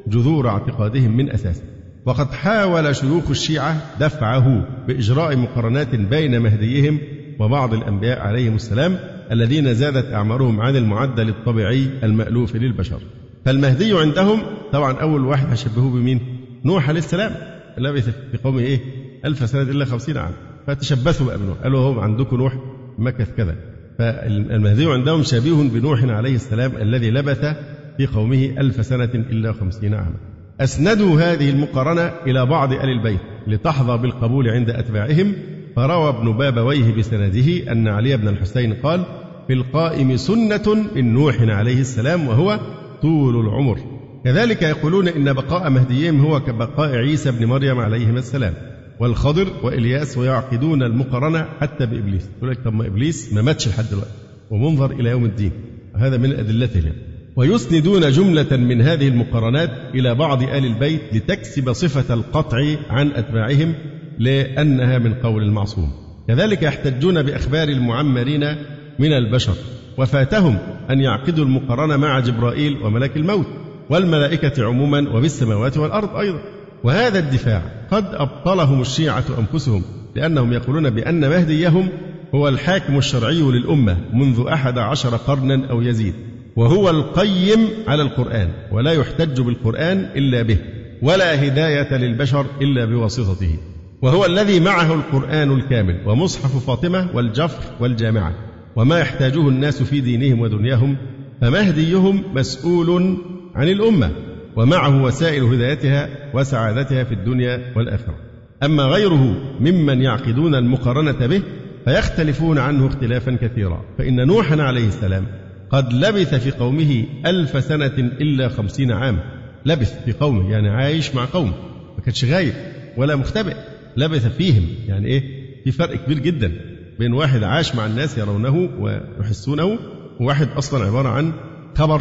[0.07, 1.63] جذور اعتقادهم من أساسه
[2.07, 6.99] وقد حاول شيوخ الشيعة دفعه بإجراء مقارنات بين مهديهم
[7.41, 8.99] وبعض الأنبياء عليهم السلام
[9.33, 13.01] الذين زادت أعمارهم عن المعدل الطبيعي المألوف للبشر.
[13.45, 16.21] فالمهدي عندهم طبعا أول واحد هشبهه بمين؟
[16.65, 17.33] نوح عليه السلام.
[17.79, 18.81] لبث في قومه إيه؟
[19.25, 20.33] ألف سنة إلا خمسين عام.
[20.67, 22.57] فتشبثوا بقى بنوح قالوا هم عندكم نوح
[22.99, 23.57] مكث كذا.
[23.99, 27.57] فالمهدي عندهم شبيه بنوح عليه السلام الذي لبث
[27.97, 30.17] في قومه ألف سنة إلا خمسين عاما.
[30.61, 35.33] أسندوا هذه المقارنة إلى بعض آل البيت لتحظى بالقبول عند أتباعهم.
[35.77, 39.05] فروى ابن بابويه بسنده أن علي بن الحسين قال
[39.47, 42.61] في القائم سنة من نوح عليه السلام وهو
[43.03, 43.79] طول العمر.
[44.25, 48.55] كذلك يقولون إن بقاء مهديهم هو كبقاء عيسى بن مريم عليهما السلام.
[49.01, 52.29] والخضر وإلياس ويعقدون المقارنة حتى بإبليس.
[52.39, 54.11] يقول لك طب ما إبليس ما ماتش لحد دلوقتي
[54.51, 55.53] ومنظر إلى يوم الدين.
[55.97, 56.93] هذا من أدلتهم.
[57.37, 62.59] ويسندون جملة من هذه المقارنات إلى بعض آل البيت لتكسب صفة القطع
[62.91, 63.75] عن أتباعهم
[64.19, 65.91] لأنها من قول المعصوم.
[66.29, 68.57] كذلك يحتجون بأخبار المعمرين
[68.99, 69.55] من البشر
[69.99, 70.59] وفاتهم
[70.91, 73.47] أن يعقدوا المقارنة مع جبرائيل وملك الموت
[73.91, 76.41] والملائكة عموما وبالسماوات والأرض أيضا.
[76.85, 79.83] وهذا الدفاع قد أبطلهم الشيعة أنفسهم
[80.15, 81.89] لأنهم يقولون بأن مهديهم
[82.35, 86.15] هو الحاكم الشرعي للأمة منذ أحد عشر قرنا أو يزيد.
[86.57, 90.59] وهو القيم على القرآن ولا يحتج بالقرآن إلا به
[91.03, 93.59] ولا هداية للبشر إلا بواسطته.
[94.03, 98.35] وهو الذي معه القرآن الكامل ومصحف فاطمة والجفر والجامعة.
[98.77, 100.97] وما يحتاجه الناس في دينهم ودنياهم
[101.41, 103.17] فمهديهم مسؤول
[103.55, 104.11] عن الأمة.
[104.57, 108.15] ومعه وسائل هدايتها وسعادتها في الدنيا والآخرة.
[108.63, 111.43] أما غيره ممن يعقدون المقارنة به
[111.85, 113.85] فيختلفون عنه اختلافا كثيرا.
[113.99, 115.27] فإن نوحا عليه السلام
[115.71, 119.19] قد لبث في قومه ألف سنة إلا خمسين عام.
[119.67, 121.55] لبث في قومه يعني عايش مع قومه.
[121.97, 122.55] ما كانش غايب
[122.97, 123.57] ولا مختبئ.
[123.97, 126.53] لبث فيهم يعني إيه؟ في فرق كبير جدا
[126.99, 129.79] بين واحد عاش مع الناس يرونه ويحسونه
[130.21, 131.33] وواحد أصلا عبارة عن
[131.77, 132.01] خبر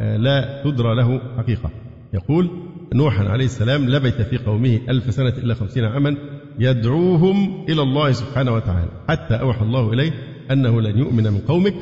[0.00, 1.70] آه، لا تدرى له حقيقة.
[2.14, 2.50] يقول
[2.94, 6.16] نوحا عليه السلام لبث في قومه ألف سنة إلا خمسين عاما
[6.58, 8.88] يدعوهم إلى الله سبحانه وتعالى.
[9.08, 10.12] حتى أوحى الله إليه
[10.50, 11.74] أنه لن يؤمن من قومك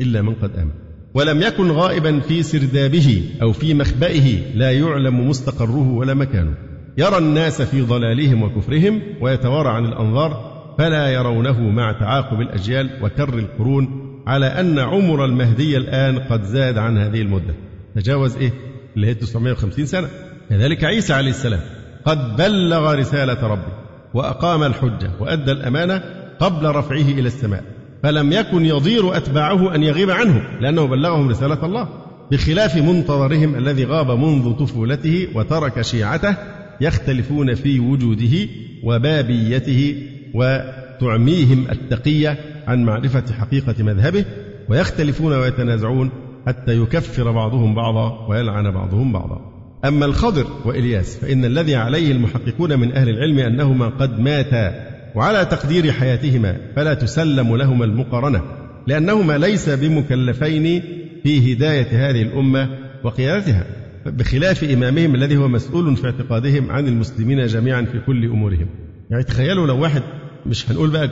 [0.00, 0.70] إلا من قد آمن.
[1.14, 6.54] ولم يكن غائبا في سردابه أو في مخبئه لا يعلم مستقره ولا مكانه.
[6.98, 13.88] يرى الناس في ضلالهم وكفرهم ويتوارى عن الأنظار فلا يرونه مع تعاقب الأجيال وكر القرون
[14.26, 17.54] على أن عمر المهدي الآن قد زاد عن هذه المدة.
[17.94, 18.52] تجاوز إيه؟
[18.96, 20.08] اللي هي 950 سنة.
[20.50, 21.60] كذلك عيسى عليه السلام
[22.04, 23.72] قد بلغ رسالة ربه
[24.14, 26.02] وأقام الحجة وأدى الأمانة
[26.38, 27.75] قبل رفعه إلى السماء.
[28.06, 31.88] فلم يكن يضير أتباعه أن يغيب عنه لأنه بلغهم رسالة الله
[32.32, 36.36] بخلاف منتظرهم الذي غاب منذ طفولته وترك شيعته
[36.80, 38.48] يختلفون في وجوده
[38.82, 40.02] وبابيته
[40.34, 44.24] وتعميهم التقية عن معرفة حقيقة مذهبه
[44.68, 46.10] ويختلفون ويتنازعون
[46.46, 49.40] حتى يكفر بعضهم بعضا ويلعن بعضهم بعضا.
[49.84, 54.85] أما الخضر وإلياس فإن الذي عليه المحققون من أهل العلم أنهما قد ماتا
[55.16, 58.42] وعلى تقدير حياتهما فلا تسلم لهما المقارنة
[58.86, 60.82] لأنهما ليس بمكلفين
[61.22, 62.68] في هداية هذه الأمة
[63.04, 63.66] وقيادتها
[64.06, 68.66] بخلاف إمامهم الذي هو مسؤول في اعتقادهم عن المسلمين جميعا في كل أمورهم.
[69.10, 70.02] يعني تخيلوا لو واحد
[70.46, 71.10] مش هنقول بقى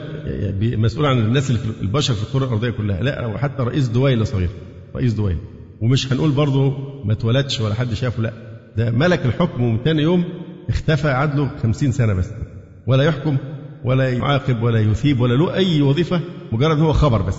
[0.61, 4.49] مسؤول عن الناس اللي في البشر في الكرة الأرضية كلها لا وحتى رئيس دويلة صغير
[4.95, 5.39] رئيس دويلة
[5.81, 6.73] ومش هنقول برضه
[7.05, 8.33] ما اتولدش ولا حد شافه لا
[8.77, 10.23] ده ملك الحكم ومن ثاني يوم
[10.69, 12.29] اختفى عدله خمسين سنة بس
[12.87, 13.37] ولا يحكم
[13.85, 16.21] ولا يعاقب ولا يثيب ولا له أي وظيفة
[16.51, 17.37] مجرد هو خبر بس.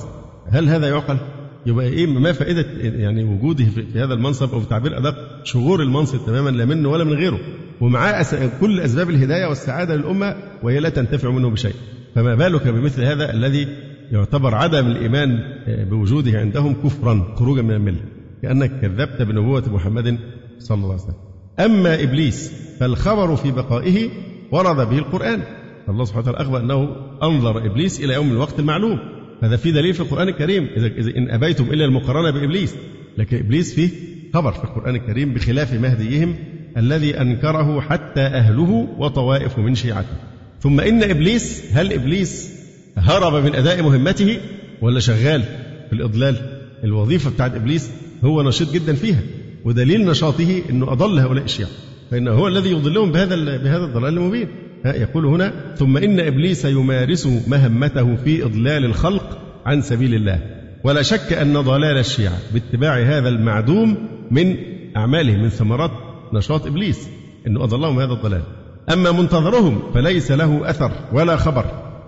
[0.49, 1.19] هل هذا يعقل؟
[1.67, 6.27] يبقى إيه ما فائدة يعني وجوده في هذا المنصب أو في تعبير أدق شغور المنصب
[6.27, 7.39] تماما لا منه ولا من غيره.
[7.81, 8.27] ومعاه
[8.61, 11.75] كل أسباب الهداية والسعادة للأمة وهي لا تنتفع منه بشيء.
[12.15, 13.69] فما بالك بمثل هذا الذي
[14.13, 18.01] يعتبر عدم الإيمان بوجوده عندهم كفرا خروجا من الملة؟
[18.43, 20.19] كأنك كذبت بنبوة محمد
[20.59, 21.15] صلى الله عليه وسلم.
[21.61, 24.09] أما إبليس فالخبر في بقائه
[24.53, 25.43] ورد به القرآن.
[25.88, 28.99] الله سبحانه وتعالى اخبر أنه أنظر إبليس إلى يوم الوقت المعلوم.
[29.42, 30.68] هذا في دليل في القرآن الكريم.
[30.77, 32.75] إذا إن أبيتم إلا المقارنة بإبليس.
[33.18, 33.88] لكن إبليس فيه
[34.35, 36.35] خبر في القرآن الكريم بخلاف مهديهم
[36.77, 40.16] الذي أنكره حتى أهله وطوائف من شيعته.
[40.61, 42.53] ثم إن إبليس هل إبليس
[42.96, 44.38] هرب من أداء مهمته
[44.83, 45.42] ولا شغال
[45.88, 46.37] في الإضلال؟
[46.85, 47.90] الوظيفة بتاعت إبليس
[48.25, 49.20] هو نشيط جدا فيها.
[49.64, 51.70] ودليل نشاطه أنه أضل هؤلاء الشيعة.
[52.11, 54.49] فإنه هو الذي يضلهم بهذا بهذا الضلال المبين.
[54.94, 60.40] يقول هنا ثم إن إبليس يمارس مهمته في إضلال الخلق عن سبيل الله.
[60.85, 64.57] ولا شك أن ضلال الشيعة باتباع هذا المعدوم من
[64.96, 65.90] أعمالهم من ثمرات
[66.33, 67.09] نشاط إبليس
[67.46, 68.42] أنه أضلهم هذا الضلال.
[68.92, 71.64] أما منتظرهم فليس له أثر ولا خبر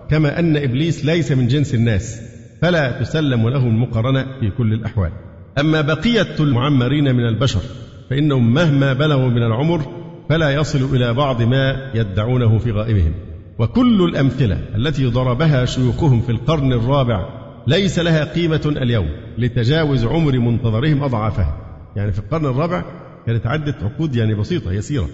[0.09, 2.21] كما أن إبليس ليس من جنس الناس
[2.61, 5.11] فلا تسلم له المقارنة في كل الأحوال.
[5.59, 7.61] أما بقية المعمرين من البشر
[8.09, 9.98] فإنهم مهما بلغوا من العمر
[10.29, 13.11] فلا يصل إلى بعض ما يدعونه في غائبهم.
[13.59, 17.29] وكل الأمثلة التي ضربها شيوخهم في القرن الرابع
[17.67, 21.57] ليس لها قيمة اليوم لتجاوز عمر منتظرهم أضعافها.
[21.95, 22.83] يعني في القرن الرابع
[23.25, 25.07] كانت عدة عقود يعني بسيطة يسيرة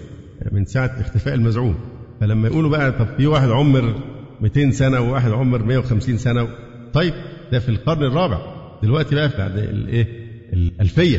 [0.52, 1.74] من ساعة اختفاء المزعوم.
[2.20, 3.94] فلما يقولوا بقى طب في واحد عمر
[4.40, 6.48] 200 سنة وواحد عمر 150 سنة
[6.92, 7.14] طيب
[7.52, 8.38] ده في القرن الرابع.
[8.82, 10.06] دلوقتي بقى بعد الايه
[10.52, 11.18] الألفية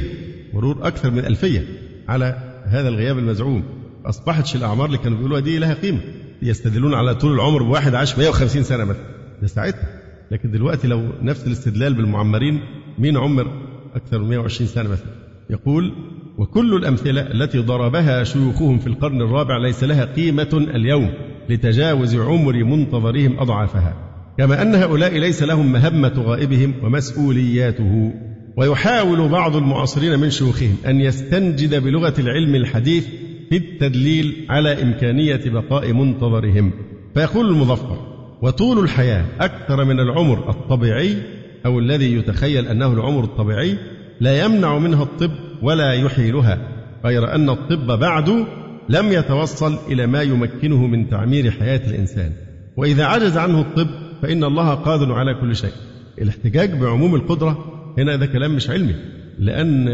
[0.53, 1.63] مرور أكثر من ألفية
[2.07, 3.63] على هذا الغياب المزعوم.
[4.09, 5.99] أصبحتش الأعمار اللي كانوا بيقولوها دي لها قيمة.
[6.41, 9.05] يستدلون على طول العمر بواحد عاش 150 سنة مثلا.
[9.41, 9.87] ده ساعتها.
[10.31, 12.59] لكن دلوقتي لو نفس الاستدلال بالمعمرين
[12.99, 13.47] مين عمر
[13.95, 15.11] أكثر من 120 سنة مثلا؟
[15.49, 15.93] يقول
[16.37, 21.13] وكل الأمثلة التي ضربها شيوخهم في القرن الرابع ليس لها قيمة اليوم
[21.49, 23.93] لتجاوز عمر منتظرهم أضعافها.
[24.37, 28.13] كما أن هؤلاء ليس لهم مهمة غائبهم ومسؤولياته.
[28.57, 33.07] ويحاول بعض المعاصرين من شيوخهم أن يستنجد بلغة العلم الحديث
[33.49, 36.71] في التدليل على إمكانية بقاء منتظرهم.
[37.13, 37.97] فيقول المظفر
[38.41, 41.17] وطول الحياة أكثر من العمر الطبيعي
[41.65, 43.77] أو الذي يتخيل أنه العمر الطبيعي
[44.19, 45.31] لا يمنع منها الطب
[45.61, 46.59] ولا يحيلها
[47.05, 48.29] غير أن الطب بعد
[48.89, 52.31] لم يتوصل إلى ما يمكنه من تعمير حياة الإنسان.
[52.77, 53.87] وإذا عجز عنه الطب
[54.21, 55.71] فإن الله قادر على كل شيء.
[56.21, 57.65] الاحتجاج بعموم القدرة
[57.97, 58.95] هنا ده كلام مش علمي
[59.39, 59.87] لأن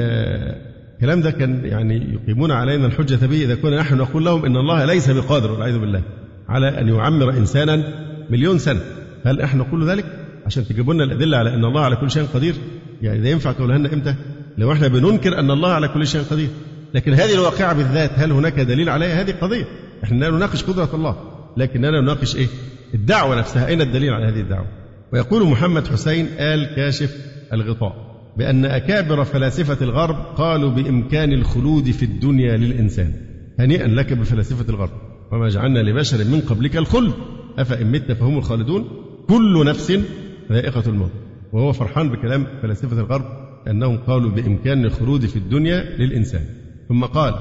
[1.03, 4.85] الكلام ده كان يعني يقيمون علينا الحجة به إذا كنا نحن نقول لهم إن الله
[4.85, 6.01] ليس بقادر والعياذ بالله
[6.49, 7.83] على أن يعمر إنسانا
[8.29, 8.79] مليون سنة.
[9.25, 10.05] هل إحنا نقول ذلك؟
[10.45, 12.55] عشان تجيبوا لنا الأدلة على أن الله على كل شيء قدير.
[13.01, 14.15] يعني ده ينفع تقولها لنا إمتى؟
[14.57, 16.49] لو إحنا بننكر أن الله على كل شيء قدير.
[16.93, 19.65] لكن هذه الواقعة بالذات هل هناك دليل عليها؟ هذه قضية.
[20.03, 21.15] إحنا لا نناقش قدرة الله
[21.57, 22.47] لكننا نناقش إيه؟
[22.93, 23.67] الدعوة نفسها.
[23.67, 24.67] أين الدليل على هذه الدعوة؟
[25.13, 27.17] ويقول محمد حسين آل كاشف
[27.53, 28.12] الغطاء.
[28.37, 33.13] بأن أكابر فلاسفة الغرب قالوا بإمكان الخلود في الدنيا للإنسان.
[33.59, 34.89] هنيئا لك بفلاسفة الغرب.
[35.31, 37.13] وما جعلنا لبشر من قبلك الخلد.
[37.57, 38.87] أفإن مت فهم الخالدون؟
[39.27, 39.99] كل نفس
[40.51, 41.11] ذائقة الموت.
[41.53, 43.25] وهو فرحان بكلام فلاسفة الغرب
[43.67, 46.41] أنهم قالوا بإمكان الخلود في الدنيا للإنسان.
[46.89, 47.33] ثم قال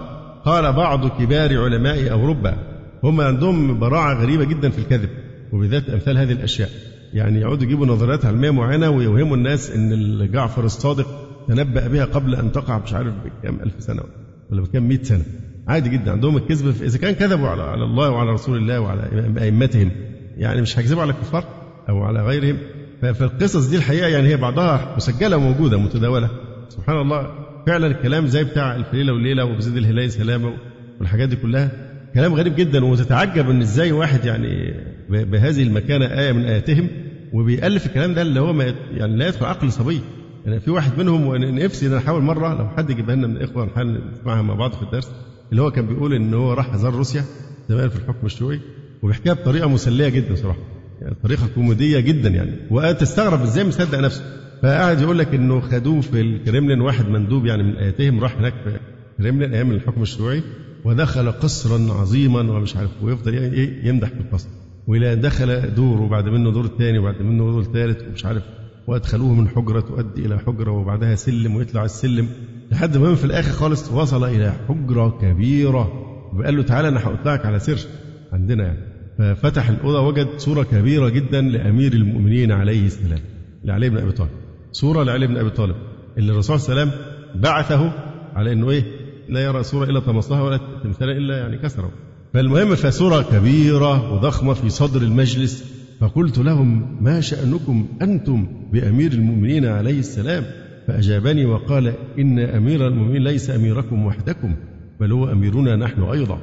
[0.44, 2.56] قال بعض كبار علماء أوروبا
[3.04, 5.08] هم عندهم براعة غريبة جدا في الكذب.
[5.52, 6.70] وبذات أمثال هذه الأشياء.
[7.14, 11.06] يعني يقعدوا يجيبوا نظريات علمية معينة ويوهموا الناس أن جعفر الصادق
[11.48, 14.02] تنبأ بها قبل أن تقع مش عارف بكام ألف سنة
[14.50, 15.24] ولا بكام مئة سنة.
[15.68, 19.90] عادي جدا عندهم الكذب إذا كان كذبوا على على الله وعلى رسول الله وعلى أئمتهم
[20.36, 21.44] يعني مش هيكذبوا على الكفار
[21.88, 22.56] أو على غيرهم.
[23.02, 26.30] فالقصص دي الحقيقة يعني هي بعضها مسجلة وموجودة متداولة.
[26.68, 27.30] سبحان الله
[27.66, 30.52] فعلا الكلام زي بتاع الف ليلة وبزيد الهلال سلامة
[31.00, 31.70] والحاجات دي كلها
[32.14, 34.74] كلام غريب جدا وتتعجب إن إزاي واحد يعني
[35.08, 36.88] بهذه المكانة آية من آياتهم
[37.32, 40.00] وبيألف الكلام ده اللي هو ما يعني لا يدخل عقل صبي.
[40.46, 44.00] يعني في واحد منهم ونفسي إن أحاول مرة لو حد يجيبها لنا من الإخوة نحاول
[44.12, 45.10] نسمعها مع بعض في الدرس
[45.50, 47.24] اللي هو كان بيقول إن هو راح زار روسيا
[47.68, 48.60] زمان في الحكم الشيوعي
[49.02, 50.58] وبيحكيها بطريقة مسلية جدا صراحة.
[51.02, 52.50] يعني طريقة كوميدية جدا يعني.
[52.70, 54.22] وتستغرب إزاي مصدق نفسه.
[54.62, 58.78] فقعد يقول لك إنه خدوه في الكريملين واحد مندوب يعني من آياتهم راح هناك في
[59.18, 60.42] الكريملين أيام الحكم الشيوعي
[60.84, 64.48] ودخل قصرا عظيما ومش عارف ويفضل إيه يمدح في القصر
[64.86, 68.42] وإلى دخل دور وبعد منه دور ثاني وبعد منه دور ثالث ومش عارف
[68.86, 72.28] وأدخلوه من حجرة تؤدي إلى حجرة وبعدها سلم ويطلع السلم
[72.72, 75.92] لحد ما في الآخر خالص وصل إلى حجرة كبيرة.
[76.34, 77.88] وقال له تعالى أنا هطلعك على سر
[78.32, 78.78] عندنا يعني.
[79.18, 83.20] ففتح الأوضة وجد صورة كبيرة جدا لأمير المؤمنين عليه السلام
[83.64, 84.30] لعلي بن أبي طالب.
[84.72, 85.76] صورة لعلي بن أبي طالب
[86.18, 87.04] اللي الرسول صلى الله عليه وسلم
[87.40, 87.92] بعثه
[88.34, 88.84] على إنه إيه؟
[89.28, 91.90] لا يرى صورة إلا طمسها ولا تمثالا إلا يعني كسره.
[92.34, 95.64] فالمهم فصوره كبيرة وضخمة في صدر المجلس
[96.00, 100.44] فقلت لهم ما شأنكم أنتم بأمير المؤمنين عليه السلام؟
[100.86, 104.54] فأجابني وقال إن أمير المؤمنين ليس أميركم وحدكم
[105.00, 106.38] بل هو أميرنا نحن أيضا.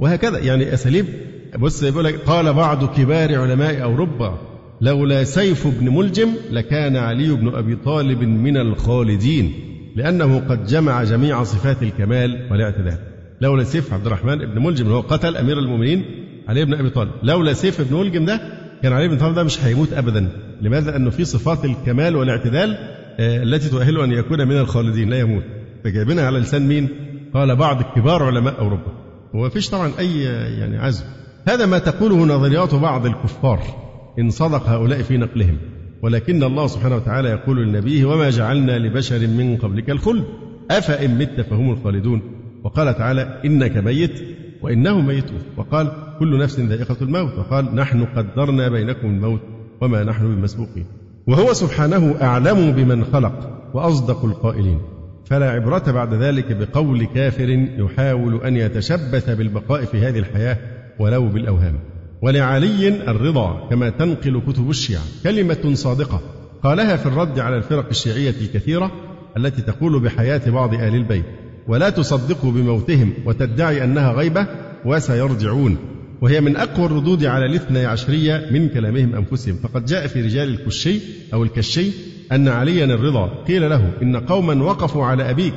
[0.00, 1.06] وهكذا يعني أساليب.
[1.58, 4.38] بص يقول لك قال بعض كبار علماء أوروبا
[4.80, 9.52] لولا سيف بن ملجم لكان علي بن أبي طالب من الخالدين
[9.96, 15.36] لأنه قد جمع جميع صفات الكمال والاعتدال لولا سيف عبد الرحمن بن ملجم هو قتل
[15.36, 16.04] أمير المؤمنين
[16.48, 17.10] علي بن أبي طالب.
[17.22, 18.40] لولا سيف بن ملجم ده
[18.82, 20.28] كان علي بن طالب ده مش هيموت أبدا.
[20.62, 22.78] لماذا؟ لأنه في صفات الكمال والاعتدال
[23.18, 25.42] آه، التي تؤهله أن يكون من الخالدين لا يموت.
[25.84, 26.88] فجايبينها على لسان مين؟
[27.34, 28.92] قال بعض كبار علماء أوروبا.
[29.34, 30.22] وما فيش طبعا أي
[30.58, 31.04] يعني عزم
[31.48, 33.60] هذا ما تقوله نظريات بعض الكفار
[34.18, 35.58] إن صدق هؤلاء في نقلهم.
[36.02, 40.24] ولكن الله سبحانه وتعالى يقول لنبيه وما جعلنا لبشر من قبلك الخلد.
[40.70, 42.22] أفإن مت فهم الخالدون.
[42.64, 44.22] وقال تعالى إنك ميت
[44.62, 47.38] وإنهم ميتون وقال كل نفس ذائقة الموت.
[47.38, 49.40] وقال نحن قدرنا بينكم الموت
[49.80, 50.86] وما نحن بمسبوقين.
[51.26, 54.78] وهو سبحانه أعلم بمن خلق وأصدق القائلين.
[55.26, 57.48] فلا عبرة بعد ذلك بقول كافر
[57.78, 60.58] يحاول أن يتشبث بالبقاء في هذه الحياة
[60.98, 61.78] ولو بالأوهام.
[62.22, 66.20] ولعلي الرضا كما تنقل كتب الشيعة كلمة صادقة
[66.62, 68.90] قالها في الرد على الفرق الشيعية الكثيرة
[69.36, 71.24] التي تقول بحياة بعض آل البيت.
[71.68, 74.46] ولا تصدق بموتهم وتدعي أنها غيبة
[74.84, 75.76] وسيرجعون.
[76.20, 79.56] وهي من أقوى الردود على الاثنى عشرية من كلامهم أنفسهم.
[79.62, 81.00] فقد جاء في رجال الكشي
[81.34, 81.90] أو الكشي
[82.32, 83.26] أن عليا الرضا.
[83.48, 85.54] قيل له إن قوما وقفوا على أبيك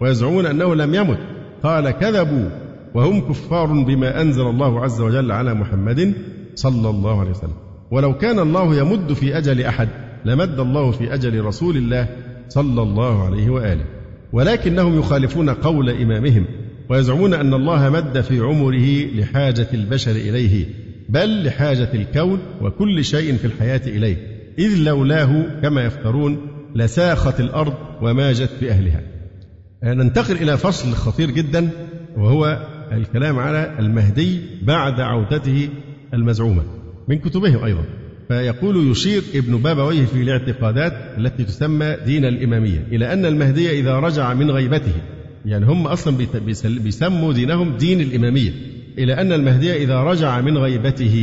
[0.00, 1.18] ويزعمون أنه لم يمت.
[1.62, 2.50] قال كذبوا
[2.94, 6.14] وهم كفار بما أنزل الله عز وجل على محمد
[6.54, 7.56] صلى الله عليه وسلم.
[7.90, 9.88] ولو كان الله يمد في أجل أحد
[10.24, 12.08] لمد الله في أجل رسول الله
[12.48, 13.84] صلى الله عليه وآله.
[14.32, 16.44] ولكنهم يخالفون قول إمامهم
[16.88, 20.66] ويزعمون أن الله مد في عمره لحاجة البشر إليه
[21.08, 24.16] بل لحاجة الكون وكل شيء في الحياة إليه
[24.58, 26.38] إذ لولاه كما يفترون
[26.74, 29.02] لساخت الأرض وماجت بأهلها
[29.84, 31.70] ننتقل إلى فصل خطير جدا
[32.16, 35.68] وهو الكلام على المهدي بعد عودته
[36.14, 36.62] المزعومة
[37.08, 37.84] من كتبهم أيضا.
[38.28, 44.34] فيقول يشير ابن بابويه في الاعتقادات التي تسمى دين الإمامية إلى أن المهدي إذا رجع
[44.34, 44.92] من غيبته
[45.46, 46.16] يعني هم أصلا
[46.64, 48.50] بيسموا دينهم دين الإمامية
[48.98, 51.14] إلى أن المهدي إذا رجع من غيبته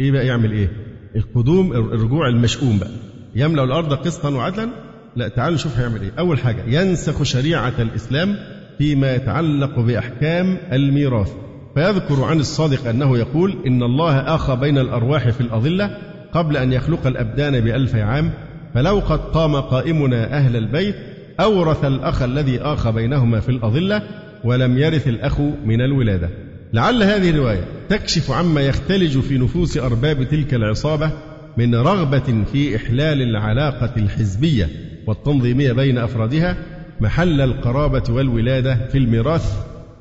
[0.00, 0.70] إيه بقى يعمل إيه؟
[1.16, 2.90] القدوم الرجوع المشؤوم بقى.
[3.36, 4.68] يملأ الأرض قسطا وعدلا؟
[5.16, 6.12] لا تعالوا نشوف هيعمل إيه.
[6.18, 8.36] أول حاجة ينسخ شريعة الإسلام
[8.78, 11.32] فيما يتعلق بأحكام الميراث.
[11.74, 15.98] فيذكر عن الصادق أنه يقول إن الله آخى بين الأرواح في الأظلة
[16.32, 18.30] قبل أن يخلق الأبدان بألف عام
[18.74, 20.94] فلو قد قام قائمنا أهل البيت
[21.40, 24.02] أورث الأخ الذي آخى بينهما في الأظلة
[24.44, 26.28] ولم يرث الأخ من الولادة.
[26.72, 31.10] لعل هذه الرواية تكشف عما يختلج في نفوس أرباب تلك العصابة
[31.56, 34.68] من رغبة في إحلال العلاقة الحزبية
[35.06, 36.56] والتنظيمية بين أفرادها
[37.00, 39.52] محل القرابة والولادة في الميراث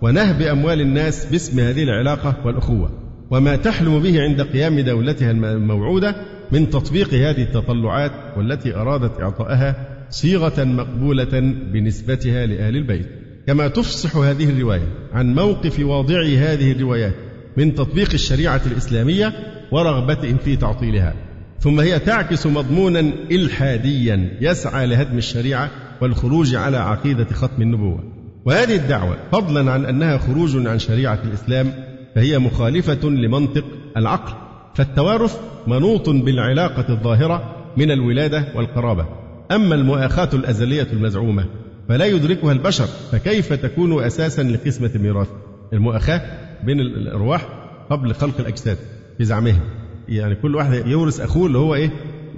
[0.02, 3.07] ونهب أموال الناس باسم هذه العلاقة والأخوة.
[3.32, 6.16] وما تحلم به عند قيام دولتها الموعودة
[6.52, 9.76] من تطبيق هذه التطلعات والتي أرادت إعطائها
[10.10, 11.40] صيغة مقبولة
[11.74, 13.08] بنسبتها لأهل البيت.
[13.48, 17.14] كما تفصح هذه الرواية عن موقف واضعي هذه الروايات
[17.58, 19.34] من تطبيق الشريعة الإسلامية
[19.72, 21.14] ورغبتهم في تعطيلها.
[21.60, 25.72] ثم هي تعكس مضمونا إلحاديا يسعى لهدم الشريعة
[26.02, 28.04] والخروج على عقيدة ختم النبوة.
[28.46, 31.87] وهذه الدعوة فضلا عن أنها خروج عن شريعة الإسلام
[32.18, 33.64] فهي مخالفة لمنطق
[33.98, 34.34] العقل
[34.76, 39.06] فالتوارث منوط بالعلاقة الظاهرة من الولادة والقرابة.
[39.52, 41.46] أما المؤاخاة الأزلية المزعومة
[41.90, 45.28] فلا يدركها البشر فكيف تكون أساسا لقسمة الميراث؟
[45.74, 46.22] المؤاخاة
[46.64, 47.48] بين الأرواح
[47.90, 48.78] قبل خلق الأجساد
[49.18, 49.62] في زعمهم.
[50.10, 51.90] يعني كل واحد يورث أخوه اللي هو إيه؟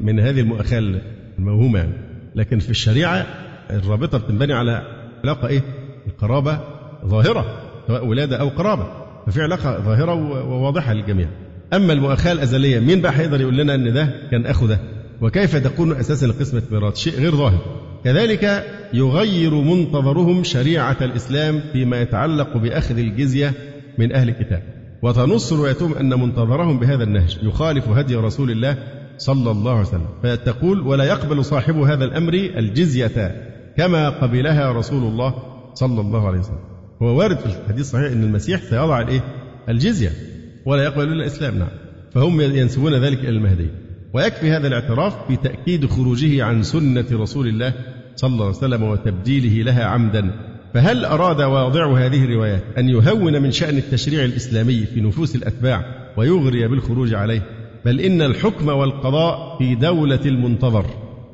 [0.02, 1.02] من هذه المؤاخاة
[1.40, 1.80] الموهومة.
[1.80, 1.94] يعني
[2.36, 3.26] لكن في الشريعة
[3.70, 4.82] الرابطة بتنبني على
[5.24, 5.62] علاقة إيه؟
[6.08, 6.60] القرابة
[7.06, 7.46] ظاهرة
[7.88, 8.99] سواء ولادة أو قرابة.
[9.28, 10.14] ففي علاقة ظاهرة
[10.50, 11.28] وواضحة للجميع.
[11.74, 14.80] أما المؤاخاة الأزلية مين بقى هيقدر يقول لنا إن ده كان أخو ده؟
[15.22, 17.60] وكيف تكون أساسا لقسمة ميراث؟ شيء غير ظاهر.
[18.04, 23.54] كذلك يغير منتظرهم شريعة الإسلام فيما يتعلق بأخذ الجزية
[23.98, 24.64] من أهل الكتاب.
[25.02, 27.40] وتنص روايتهم أن منتظرهم بهذا النهج.
[27.44, 28.78] يخالف هدي رسول الله
[29.18, 30.08] صلى الله عليه وسلم.
[30.24, 33.36] فتقول ولا يقبل صاحب هذا الأمر الجزية
[33.78, 35.34] كما قبلها رسول الله
[35.74, 36.69] صلى الله عليه وسلم.
[37.02, 39.24] هو وارد في الحديث الصحيح أن المسيح سيضع الإيه؟
[39.70, 40.12] الجزية
[40.66, 41.68] ولا يقبل إلا الإسلام نعم.
[42.14, 43.68] فهم ينسبون ذلك إلى المهدي
[44.14, 47.74] ويكفي هذا الاعتراف بتأكيد خروجه عن سنة رسول الله
[48.16, 50.32] صلى الله عليه وسلم وتبديله لها عمدا.
[50.74, 55.86] فهل أراد واضع هذه الروايات أن يهون من شأن التشريع الإسلامي في نفوس الأتباع
[56.18, 57.42] ويغري بالخروج عليه؟
[57.86, 60.86] بل إن الحكم والقضاء في دولة المنتظر.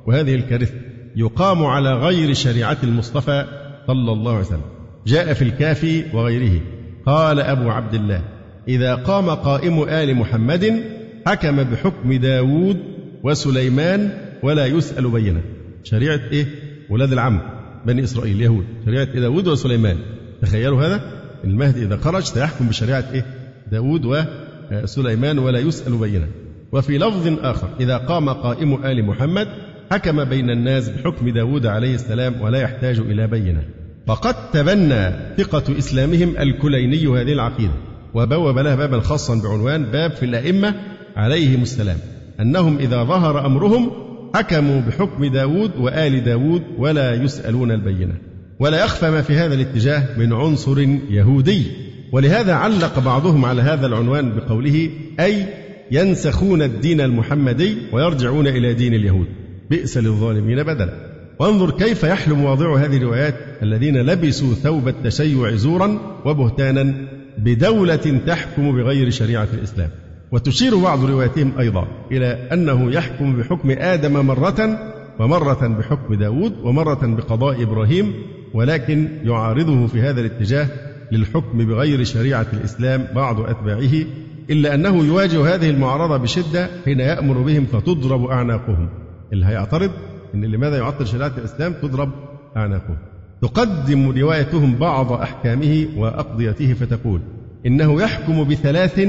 [0.08, 0.74] وهذه الكارثة
[1.16, 3.46] يقام على غير شريعة المصطفى
[3.88, 4.75] صلى الله عليه وسلم.
[5.08, 6.62] جاء في الكافي وغيره.
[7.06, 8.22] قال أبو عبد الله
[8.68, 10.84] إذا قام قائم آل محمد
[11.28, 12.78] حكم بحكم داود
[13.24, 14.12] وسليمان
[14.44, 15.42] ولا يسأل بينه.
[15.84, 16.46] شريعة إيه؟
[16.90, 17.42] ولاد العم
[17.86, 18.66] بني إسرائيل اليهود.
[18.86, 19.98] شريعة داود وسليمان.
[20.42, 21.02] تخيلوا هذا؟
[21.44, 23.26] المهدي إذا خرج سيحكم بشريعة إيه؟
[23.72, 24.26] داود
[24.72, 26.28] وسليمان ولا يسأل بينه.
[26.72, 29.48] وفي لفظ آخر إذا قام قائم آل محمد
[29.92, 33.64] حكم بين الناس بحكم داود عليه السلام ولا يحتاج إلى بينة.
[34.08, 37.74] فقد تبنى ثقة إسلامهم الكليني هذه العقيدة
[38.14, 40.76] وبوب لها بابا خاصا بعنوان باب في الأئمة
[41.16, 41.98] عليهم السلام
[42.40, 43.92] أنهم إذا ظهر أمرهم
[44.36, 48.14] حكموا بحكم داود وآل داود ولا يسألون البينة
[48.60, 50.80] ولا يخفى ما في هذا الاتجاه من عنصر
[51.10, 51.64] يهودي
[52.12, 54.90] ولهذا علق بعضهم على هذا العنوان بقوله
[55.20, 55.46] أي
[55.92, 59.28] ينسخون الدين المحمدي ويرجعون إلى دين اليهود
[59.70, 61.15] بئس للظالمين بدلا.
[61.40, 66.94] وانظر كيف يحلم واضع هذه الروايات الذين لبسوا ثوب التشيع زورا وبهتانا
[67.38, 69.90] بدولة تحكم بغير شريعة الإسلام.
[70.32, 74.80] وتشير بعض رواياتهم أيضا إلى أنه يحكم بحكم آدم مرة
[75.20, 78.14] ومرة بحكم داود ومرة بقضاء إبراهيم
[78.54, 80.68] ولكن يعارضه في هذا الاتجاه
[81.12, 84.06] للحكم بغير شريعة الإسلام بعض أتباعه
[84.50, 88.90] إلا أنه يواجه هذه المعارضة بشدة حين يأمر بهم فتضرب أعناقهم.
[89.34, 89.92] اللي هيعترض
[90.34, 92.12] أن لماذا يعطل شريعة الإسلام؟ تضرب
[92.58, 92.98] أعناقهم
[93.42, 97.22] تقدم روايتهم بعض أحكامه وأقضيته فتقول
[97.66, 99.08] إنه يحكم بثلاث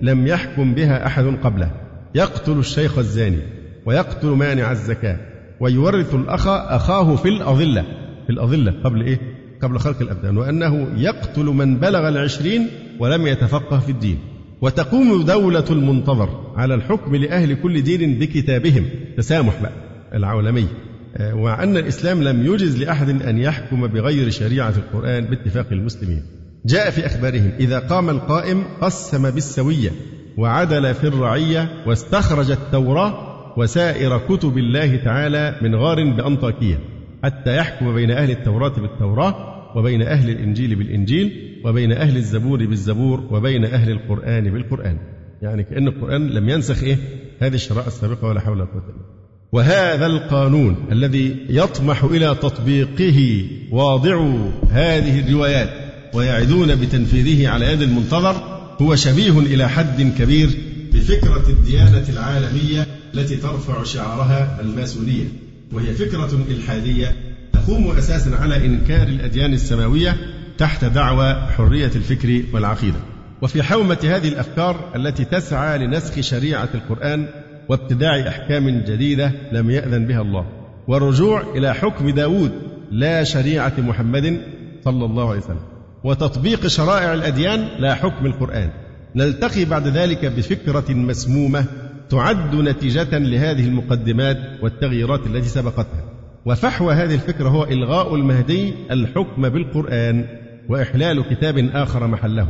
[0.00, 1.70] لم يحكم بها أحد قبله.
[2.14, 3.38] يقتل الشيخ الزاني
[3.86, 5.16] ويقتل مانع الزكاة
[5.60, 7.82] ويورث الأخ أخاه في الأظلة.
[8.26, 9.18] في الأظلة قبل إيه؟
[9.62, 10.36] قبل خلق الأبدان.
[10.36, 12.66] وأنه يقتل من بلغ العشرين
[13.00, 14.18] ولم يتفقه في الدين.
[14.60, 18.84] وتقوم دولة المنتظر على الحكم لأهل كل دين بكتابهم.
[19.16, 19.72] تسامح بقى.
[20.14, 20.68] العولمي
[21.16, 26.22] آه، وأن الإسلام لم يجز لأحد أن يحكم بغير شريعة القرآن باتفاق المسلمين.
[26.66, 29.90] جاء في أخبارهم إذا قام القائم قسم بالسوية
[30.36, 36.78] وعدل في الرعية واستخرج التوراة وسائر كتب الله تعالى من غار بأنطاكية
[37.24, 43.64] حتى يحكم بين أهل التوراة بالتوراة وبين أهل الإنجيل بالإنجيل وبين أهل الزبور بالزبور وبين
[43.64, 44.98] أهل القرآن بالقرآن.
[45.42, 46.96] يعني كأن القرآن لم ينسخ إيه؟
[47.40, 49.23] هذه الشرائع السابقة ولا حول ولا قوة إلا
[49.54, 55.70] وهذا القانون الذي يطمح إلى تطبيقه واضعو هذه الروايات
[56.14, 60.50] ويعدون بتنفيذه على يد المنتظر هو شبيه إلى حد كبير
[60.92, 65.24] بفكرة الديانة العالمية التي ترفع شعارها الماسونية
[65.72, 67.16] وهي فكرة إلحادية
[67.52, 70.16] تقوم أساسا على إنكار الأديان السماوية
[70.58, 72.98] تحت دعوى حرية الفكر والعقيدة.
[73.42, 77.28] وفي حومة هذه الأفكار التي تسعى لنسخ شريعة القرآن
[77.68, 80.46] وابتداع أحكام جديدة لم يأذن بها الله.
[80.88, 82.52] والرجوع إلى حكم داود
[82.90, 84.40] لا شريعة محمد
[84.84, 85.64] صلى الله عليه وسلم.
[86.04, 88.70] وتطبيق شرائع الأديان لا حكم القرآن.
[89.16, 91.64] نلتقي بعد ذلك بفكرة مسمومة
[92.10, 96.04] تعد نتيجة لهذه المقدمات والتغييرات التي سبقتها.
[96.46, 100.26] وفحوى هذه الفكرة هو إلغاء المهدي الحكم بالقرآن
[100.68, 102.48] وإحلال كتاب آخر محله.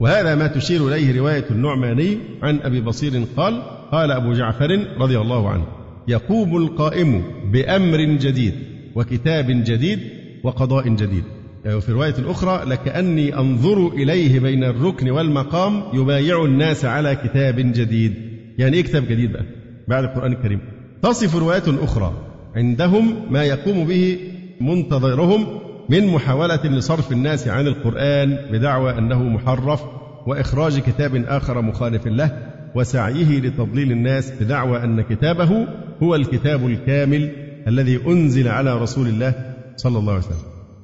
[0.00, 3.62] وهذا ما تشير إليه رواية النعماني عن أبي بصير قال
[3.92, 5.64] قال أبو جعفر رضي الله عنه
[6.08, 7.22] يقوم القائم
[7.52, 8.54] بأمر جديد
[8.94, 9.98] وكتاب جديد
[10.44, 11.24] وقضاء جديد.
[11.66, 18.14] وفي رواية أخرى لكأني أنظر إليه بين الركن والمقام يبايع الناس على كتاب جديد.
[18.58, 19.42] يعني إيه كتاب جديد بقى؟
[19.88, 20.60] بعد القرآن الكريم.
[21.02, 22.12] تصف روايات أخرى
[22.56, 24.18] عندهم ما يقوم به
[24.60, 25.46] منتظرهم
[25.88, 29.82] من محاولة لصرف الناس عن القرآن بدعوى أنه محرف
[30.26, 32.55] وإخراج كتاب آخر مخالف له.
[32.76, 35.66] وسعيه لتضليل الناس بدعوى أن كتابه
[36.02, 37.30] هو الكتاب الكامل
[37.68, 39.34] الذي أنزل على رسول الله
[39.76, 40.36] صلى الله عليه وسلم.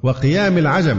[0.03, 0.97] وقيام العجم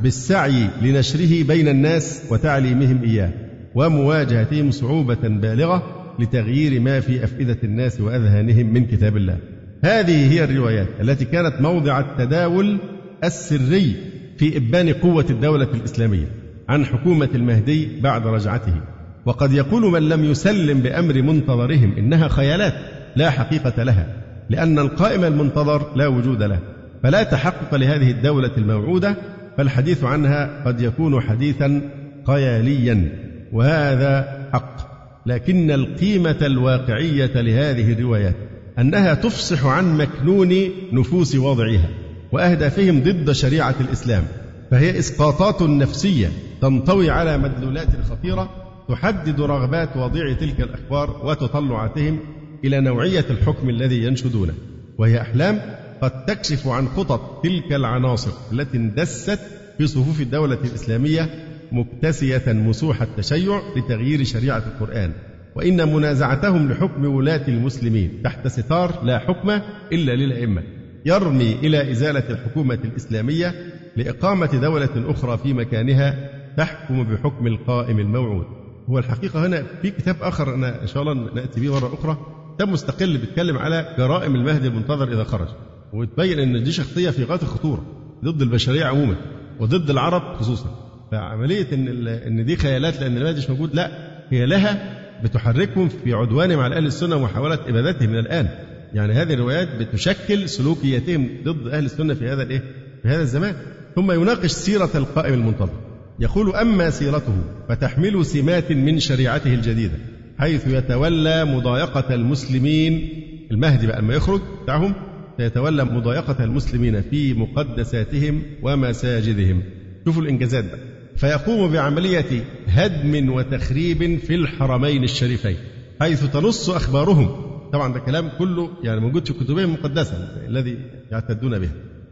[0.00, 3.30] بالسعي لنشره بين الناس وتعليمهم إياه
[3.74, 5.82] ومواجهتهم صعوبة بالغة
[6.18, 9.38] لتغيير ما في أفئدة الناس وأذهانهم من كتاب الله.
[9.84, 12.78] هذه هي الروايات التي كانت موضع التداول
[13.24, 13.96] السري
[14.38, 16.26] في إبان قوة الدولة الإسلامية
[16.68, 18.93] عن حكومة المهدي بعد رجعته.
[19.26, 22.74] وقد يقول من لم يسلم بأمر منتظرهم إنها خيالات
[23.16, 24.06] لا حقيقة لها
[24.50, 26.58] لأن القائم المنتظر لا وجود له
[27.02, 29.16] فلا تحقق لهذه الدولة الموعودة
[29.56, 31.80] فالحديث عنها قد يكون حديثا
[32.26, 33.08] خياليا
[33.52, 34.94] وهذا حق
[35.26, 38.34] لكن القيمة الواقعية لهذه الروايات
[38.78, 40.54] أنها تفصح عن مكنون
[40.92, 41.88] نفوس واضعيها
[42.32, 44.24] وأهدافهم ضد شريعة الإسلام
[44.70, 46.28] فهي إسقاطات نفسية
[46.60, 52.18] تنطوي على مدلولات خطيرة تحدد رغبات واضعي تلك الأخبار وتطلعاتهم
[52.64, 54.54] إلى نوعية الحكم الذي ينشدونه
[54.98, 55.60] وهي أحلام
[56.02, 59.40] قد تكشف عن خطط تلك العناصر التي اندست
[59.78, 61.30] في صفوف الدولة الإسلامية
[61.72, 65.12] مكتسية مسوح التشيع لتغيير شريعة القرآن.
[65.54, 69.50] وإن منازعتهم لحكم ولاة المسلمين تحت ستار لا حكم
[69.92, 70.62] إلا للأئمة.
[71.06, 73.54] يرمي إلى إزالة الحكومة الإسلامية
[73.96, 78.63] لإقامة دولة أخرى في مكانها تحكم بحكم القائم الموعود.
[78.90, 82.18] هو الحقيقة هنا في كتاب آخر أنا إن شاء الله نأتي به مرة أخرى
[82.56, 85.48] كتاب مستقل بيتكلم على جرائم المهدي المنتظر إذا خرج
[85.92, 87.84] وتبين أن دي شخصية في غاية الخطورة
[88.24, 89.16] ضد البشرية عموما
[89.60, 90.66] وضد العرب خصوصا.
[91.10, 93.90] فعملية إن إن دي خيالات لأن المهدي مش موجود لا
[94.30, 98.48] هي لها بتحركهم في عدوانهم على أهل السنة ومحاولة إبادتهم من الآن.
[98.94, 102.62] يعني هذه الروايات بتشكل سلوكياتهم ضد أهل السنة في هذا الإيه؟
[103.02, 103.54] في هذا الزمان.
[103.94, 105.80] ثم يناقش سيرة القائم المنتظر.
[106.20, 107.36] يقول أما سيرته
[107.68, 109.98] فتحمل سمات من شريعته الجديدة
[110.38, 113.08] حيث يتولى مضايقة المسلمين
[113.50, 114.94] المهدي بقى لما يخرج بتاعهم
[115.36, 119.62] سيتولى مضايقة المسلمين في مقدساتهم ومساجدهم.
[120.04, 120.78] شوفوا الإنجازات بقى.
[121.16, 125.56] فيقوم بعملية هدم وتخريب في الحرمين الشريفين
[126.00, 127.28] حيث تنص أخبارهم.
[127.72, 130.78] طبعا ده كلام كله يعني موجود في كتبهم المقدسة الذي
[131.12, 131.68] يعتدون به.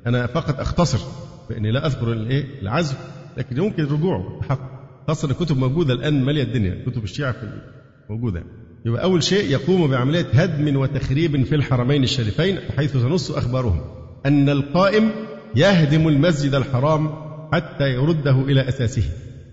[0.07, 0.99] أنا فقط أختصر
[1.49, 2.97] فإني لا أذكر الإيه؟ العزف
[3.37, 4.39] لكن يمكن الرجوع.
[4.41, 4.61] بحق
[5.09, 7.35] خاصة الكتب موجودة الآن مالية الدنيا كتب الشيعة
[8.11, 8.45] موجودة.
[8.87, 13.80] يبقى أول شيء يقوم بعملية هدم وتخريب في الحرمين الشريفين حيث تنص أخبارهم.
[14.26, 15.11] أن القائم
[15.57, 17.11] يهدم المسجد الحرام
[17.53, 19.03] حتى يرده إلى أساسه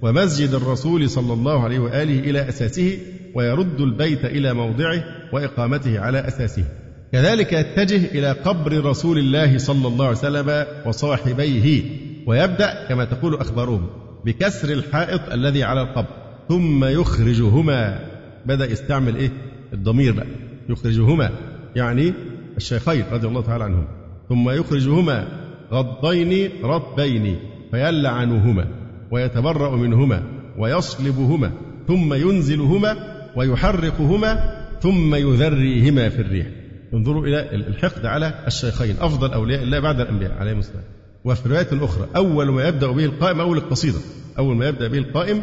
[0.02, 2.98] ومسجد الرسول صلى الله عليه وآله إلى أساسه
[3.36, 5.04] ويرد البيت إلى موضعه
[5.34, 6.64] وإقامته على أساسه.
[7.12, 11.84] كذلك يتجه إلى قبر رسول الله صلى الله عليه وسلم وصاحبيه.
[12.28, 13.90] ويبدأ كما تقول أخبارهم
[14.26, 16.08] بكسر الحائط الذي على القبر
[16.50, 18.00] ثم يخرجهما.
[18.46, 19.30] بدأ يستعمل إيه؟
[19.74, 20.26] الضمير بقى.
[20.70, 21.30] يخرجهما
[21.76, 22.14] يعني
[22.58, 23.88] الشيخين رضي الله تعالى عنهم.
[24.30, 25.28] ثم يخرجهما
[25.72, 27.40] غضين رطبين
[27.72, 28.68] فيلعنهما
[29.12, 30.24] ويتبرأ منهما
[30.58, 31.52] ويصلبهما
[31.88, 32.96] ثم ينزلهما
[33.36, 36.48] ويحرقهما ثم يذريهما في الريح.
[36.94, 40.99] انظروا إلى الحقد على الشيخين أفضل أولياء الله بعد الأنبياء عليهم السلام.
[41.26, 43.98] وفي رواية أخرى أول ما يبدأ به القائم أول القصيدة
[44.38, 45.42] أول ما يبدأ به القائم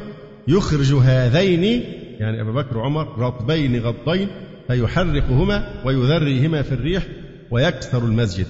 [0.49, 1.85] يخرج هذين
[2.19, 4.29] يعني أبا بكر وعمر رطبين غضين
[4.67, 7.07] فيحرقهما ويذريهما في الريح
[7.51, 8.47] ويكسر المسجد.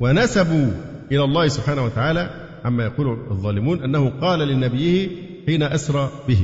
[0.00, 0.70] ونسبوا
[1.12, 2.30] إلى الله سبحانه وتعالى
[2.64, 5.08] عما يقول الظالمون أنه قال لنبيه
[5.46, 6.38] حين أسرى به.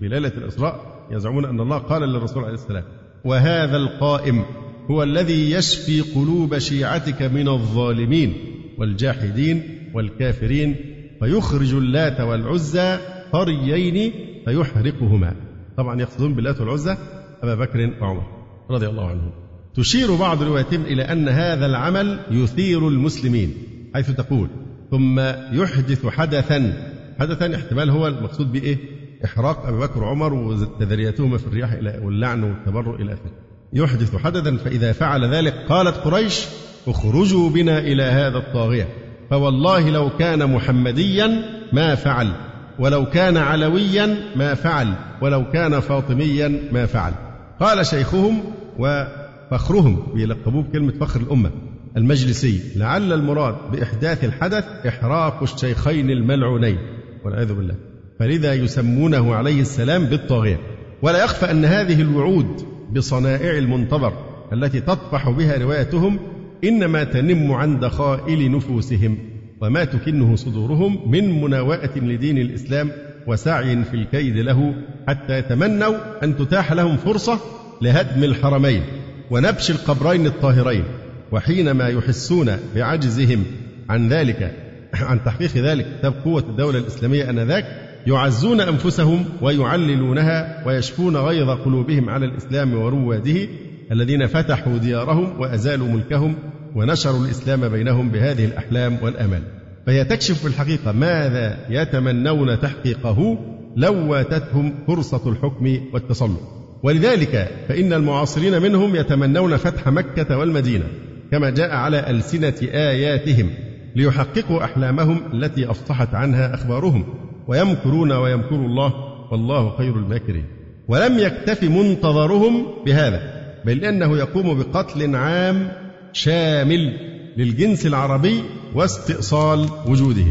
[0.00, 2.84] في ليلة الإسراء يزعمون أن الله قال للرسول عليه السلام
[3.24, 4.44] وهذا القائم
[4.90, 8.34] هو الذي يشفي قلوب شيعتك من الظالمين.
[8.78, 9.62] والجاحدين
[9.94, 10.76] والكافرين
[11.20, 12.98] فيخرج اللات والعزى
[13.32, 14.12] طريين
[14.44, 15.34] فيحرقهما.
[15.76, 16.96] طبعا يقصدون باللات والعزى
[17.42, 18.26] أبا بكر وعمر
[18.70, 19.30] رضي الله عنهم.
[19.74, 23.54] تشير بعض رواياتهم إلى أن هذا العمل يثير المسلمين
[23.94, 24.48] حيث تقول
[24.90, 25.20] ثم
[25.52, 26.92] يحدث حدثا.
[27.18, 28.78] حدثا احتمال هو المقصود به إيه؟
[29.24, 33.32] إحراق أبي بكر وعمر وتذريتهما في الرياح إلى واللعن والتبرؤ إلى آخره.
[33.72, 36.46] يحدث حدثا فإذا فعل ذلك قالت قريش
[36.88, 38.88] اخرجوا بنا إلى هذا الطاغية.
[39.30, 42.32] فوالله لو كان محمديا ما فعل
[42.78, 47.12] ولو كان علويا ما فعل ولو كان فاطميا ما فعل.
[47.60, 48.42] قال شيخهم
[48.78, 51.50] وفخرهم بيلقبوه بكلمة فخر الأمة
[51.96, 56.78] المجلسي لعل المراد بإحداث الحدث إحراق الشيخين الملعونين.
[57.24, 57.74] والعياذ بالله.
[58.18, 60.60] فلذا يسمونه عليه السلام بالطاغية.
[61.02, 62.62] ولا يخفى أن هذه الوعود
[62.92, 64.12] بصنائع المنتظر
[64.52, 66.18] التي تطفح بها روايتهم
[66.64, 69.18] إنما تنم عن دخائل نفوسهم
[69.60, 72.90] وما تكنه صدورهم من مناوئة لدين الإسلام
[73.26, 74.74] وسعي في الكيد له
[75.08, 77.38] حتى يتمنوا أن تتاح لهم فرصة
[77.82, 78.82] لهدم الحرمين
[79.30, 80.84] ونبش القبرين الطاهرين
[81.32, 83.44] وحينما يحسون بعجزهم
[83.90, 84.52] عن ذلك
[84.94, 87.64] عن تحقيق ذلك كتاب قوة الدولة الإسلامية آنذاك
[88.06, 93.48] يعزون أنفسهم ويعللونها ويشفون غيظ قلوبهم على الإسلام ورواده
[93.92, 96.34] الذين فتحوا ديارهم وأزالوا ملكهم
[96.76, 99.42] ونشروا الإسلام بينهم بهذه الأحلام والآمال
[99.86, 103.38] فهي تكشف في الحقيقة ماذا يتمنون تحقيقه
[103.76, 106.40] لو واتتهم فرصة الحكم والتسلط
[106.82, 110.84] ولذلك فإن المعاصرين منهم يتمنون فتح مكة والمدينة
[111.32, 113.50] كما جاء على ألسنة آياتهم
[113.96, 117.04] ليحققوا أحلامهم التي أفصحت عنها أخبارهم.
[117.48, 118.92] ويمكرون ويمكر الله
[119.30, 120.44] والله خير الماكرين.
[120.88, 123.41] ولم يكتف منتظرهم بهذا.
[123.64, 125.68] بل إنه يقوم بقتل عام
[126.12, 126.96] شامل
[127.36, 128.42] للجنس العربي
[128.74, 130.26] واستئصال وجوده.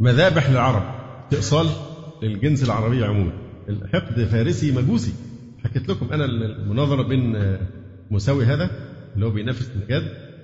[0.00, 0.82] مذابح للعرب
[1.24, 1.66] استئصال
[2.22, 3.32] للجنس العربي عموما.
[3.68, 5.12] الحقد فارسي مجوسي.
[5.64, 7.56] حكيت لكم أنا المناظرة بين
[8.10, 8.70] مساوي هذا
[9.14, 10.02] اللي هو بينافس نجاد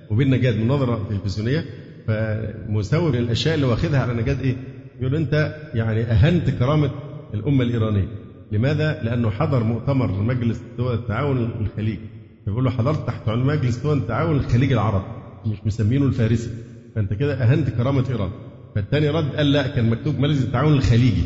[0.09, 1.65] وبين نجاد مناظرة تلفزيونية.
[2.07, 4.55] فمساوي من الأشياء اللي واخدها على نجاد إيه؟
[4.99, 6.91] يقول أنت يعني أهنت كرامة
[7.33, 8.07] الأمة الإيرانية.
[8.51, 12.14] لماذا؟ لأنه حضر مؤتمر مجلس دول التعاون الخليجي
[12.45, 15.05] فبيقول له حضرت تحت عنوان مجلس دول التعاون الخليجي العربي
[15.45, 16.49] مش مسمينه الفارسي.
[16.95, 18.29] فأنت كده أهنت كرامة إيران.
[18.75, 21.23] فالتاني رد قال لا كان مكتوب مجلس التعاون الخليجي.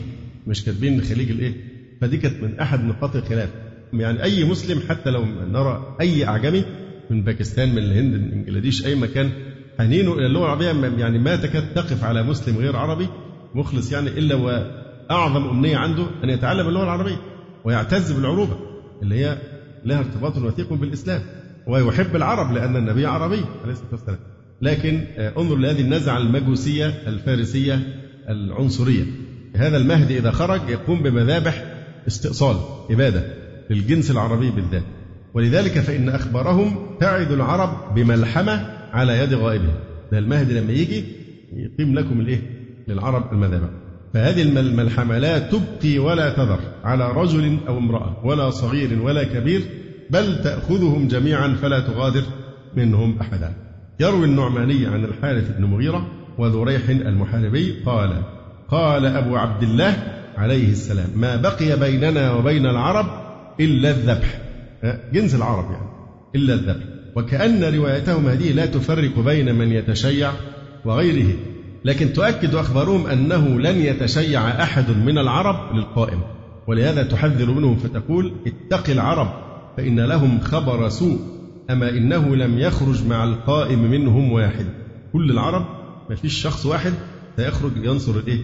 [0.47, 1.53] مش كاتبين الخليج الإيه؟
[2.01, 3.49] فدي كانت من أحد نقاط الخلاف.
[3.93, 6.63] يعني أي مسلم حتى لو نرى أي أعجمي
[7.09, 9.29] من باكستان من الهند من بنجلاديش أي مكان
[9.77, 10.87] حنينه إلى اللغة العربية.
[10.97, 13.07] يعني ما تكاد تقف على مسلم غير عربي
[13.55, 17.17] مخلص يعني إلا وأعظم أمنية عنده أن يتعلم اللغة العربية
[17.65, 18.57] ويعتز بالعروبة
[19.01, 19.37] اللي هي
[19.85, 21.21] لها ارتباط وثيق بالإسلام.
[21.67, 24.19] ويحب العرب لأن النبي عربي عليه الصلاة والسلام.
[24.61, 27.79] لكن آه، انظر لهذه النزعة المجوسية الفارسية
[28.29, 29.03] العنصرية.
[29.55, 31.63] هذا المهدي إذا خرج يقوم بمذابح
[32.07, 32.57] استئصال
[32.91, 33.23] إبادة
[33.69, 34.83] للجنس العربي بالذات.
[35.33, 39.75] ولذلك فإن أخبارهم تعد العرب بملحمة على يد غائبهم.
[40.11, 41.03] ده المهدي لما يجي
[41.53, 42.41] يقيم لكم الإيه؟
[42.87, 43.69] للعرب المذابح.
[44.13, 49.61] فهذه الملحمة لا تبقي ولا تذر على رجل أو امرأة ولا صغير ولا كبير
[50.09, 52.23] بل تأخذهم جميعا فلا تغادر
[52.75, 53.53] منهم أحدا.
[53.99, 56.07] يروي النعماني عن الحارث بن مغيرة
[56.37, 58.21] وذو ريح المحاربي قال
[58.69, 59.93] قال أبو عبد الله
[60.37, 63.05] عليه السلام ما بقي بيننا وبين العرب
[63.59, 64.41] إلا الذبح.
[65.13, 65.89] جنس العرب يعني.
[66.35, 66.83] إلا الذبح.
[67.15, 70.31] وكأن روايتهم هذه لا تفرق بين من يتشيع
[70.85, 71.35] وغيره.
[71.85, 76.19] لكن تؤكد أخبارهم أنه لن يتشيع أحد من العرب للقائم.
[76.67, 79.33] ولهذا تحذر منهم فتقول اتق العرب
[79.77, 81.19] فإن لهم خبر سوء
[81.69, 84.65] أما إنه لم يخرج مع القائم منهم واحد.
[85.13, 85.65] كل العرب
[86.09, 86.93] ما فيش شخص واحد
[87.37, 88.41] سيخرج ينصر الإيه؟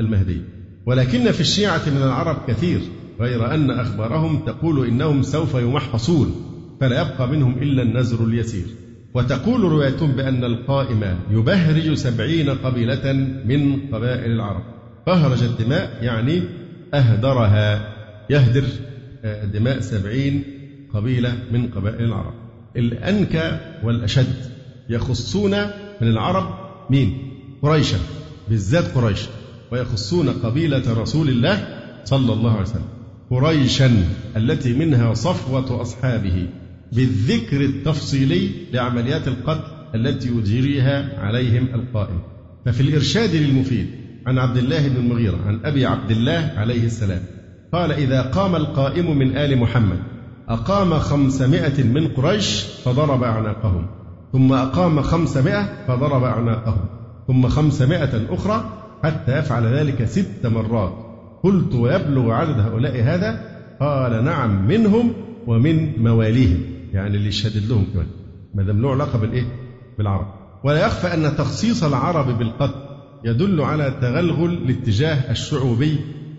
[0.00, 0.40] المهدي.
[0.86, 2.80] ولكن في الشيعة من العرب كثير
[3.20, 6.34] غير أن أخبارهم تقول إنهم سوف يمحصون
[6.80, 8.66] فلا يبقى منهم إلا النزر اليسير.
[9.14, 13.12] وتقول روايتهم بأن القائم يبهرج سبعين قبيلة
[13.44, 14.62] من قبائل العرب.
[15.06, 16.42] بهرج الدماء يعني
[16.94, 17.94] أهدرها.
[18.30, 18.64] يهدر
[19.24, 20.44] آه، دماء سبعين
[20.94, 22.34] قبيلة من قبائل العرب.
[22.76, 24.36] الأنكى والأشد
[24.88, 25.50] يخصون
[26.00, 26.54] من العرب
[26.90, 27.32] مين؟
[27.62, 27.98] قريشا
[28.48, 29.20] بالذات قريش
[29.72, 32.88] ويخصون قبيلة رسول الله صلى الله عليه وسلم.
[33.30, 34.04] قريشا
[34.36, 36.48] التي منها صفوة أصحابه.
[36.92, 39.60] بالذكر التفصيلي لعمليات القتل
[39.94, 42.20] التي يجريها عليهم القائم.
[42.66, 43.86] ففي الإرشاد للمفيد
[44.26, 47.20] عن عبد الله بن المغيرة عن أبي عبد الله عليه السلام
[47.72, 49.98] قال إذا قام القائم من آل محمد
[50.48, 53.86] أقام خمسمائة من قريش فضرب أعناقهم
[54.32, 56.84] ثم أقام خمسمائة فضرب أعناقهم
[57.26, 58.64] ثم خمسمائة أخرى
[59.02, 60.92] حتى يفعل ذلك ست مرات.
[61.42, 63.40] قلت ويبلغ عدد هؤلاء هذا؟
[63.80, 65.12] قال نعم منهم
[65.46, 66.60] ومن مواليهم.
[66.92, 68.06] يعني اللي يشدد لهم كمان.
[68.54, 69.44] ما دام له علاقه بالايه؟
[69.98, 70.26] بالعرب.
[70.64, 72.88] ولا يخفى أن تخصيص العرب بالقتل
[73.24, 75.98] يدل على تغلغل الاتجاه الشعوبي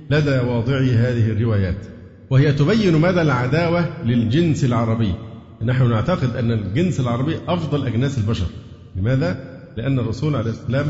[0.09, 1.85] لدى واضعي هذه الروايات.
[2.29, 5.13] وهي تبين مدى العداوة للجنس العربي.
[5.61, 8.47] نحن نعتقد أن الجنس العربي أفضل أجناس البشر.
[8.95, 10.85] لماذا؟ لأن الرسول عليه السلام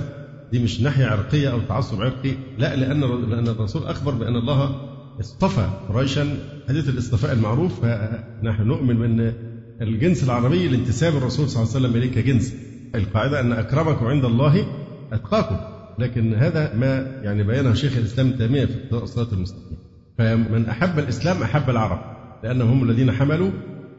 [0.52, 2.32] دي مش ناحية عرقية أو تعصب عرقي.
[2.58, 4.90] لا لأن لأن الرسول أخبر بأن الله
[5.20, 6.28] اصطفى قريشا.
[6.70, 7.86] حديث الاصطفاء المعروف.
[7.86, 9.34] فنحن نؤمن بأن
[9.82, 12.54] الجنس العربي لانتساب الرسول صلى الله عليه وسلم إليه كجنس
[12.96, 14.66] القاعدة أن أكرمكم عند الله
[15.12, 15.58] أتقاكم.
[16.00, 19.78] لكن هذا ما يعني بينه شيخ الإسلام تيمية في الصراط المستقيم
[20.18, 22.00] فمن أحب الإسلام أحب العرب
[22.44, 23.52] لأنهم هم الذين حملوا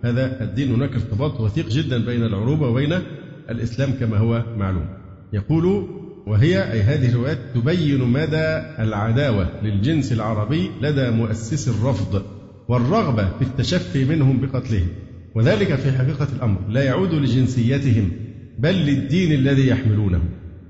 [0.04, 0.74] هذا الدين.
[0.74, 2.98] هناك ارتباط وثيق جدا بين العروبة وبين
[3.50, 4.86] الإسلام كما هو معلوم.
[5.32, 5.88] يقول
[6.26, 12.22] وهي أي هذه الروايات تبين مدى العداوة للجنس العربي لدى مؤسس الرفض
[12.68, 14.88] والرغبة في التشفي منهم بقتلهم.
[15.34, 16.58] وذلك في حقيقة الأمر.
[16.68, 18.10] لا يعود لجنسيتهم
[18.58, 20.20] بل للدين الذي يحملونه.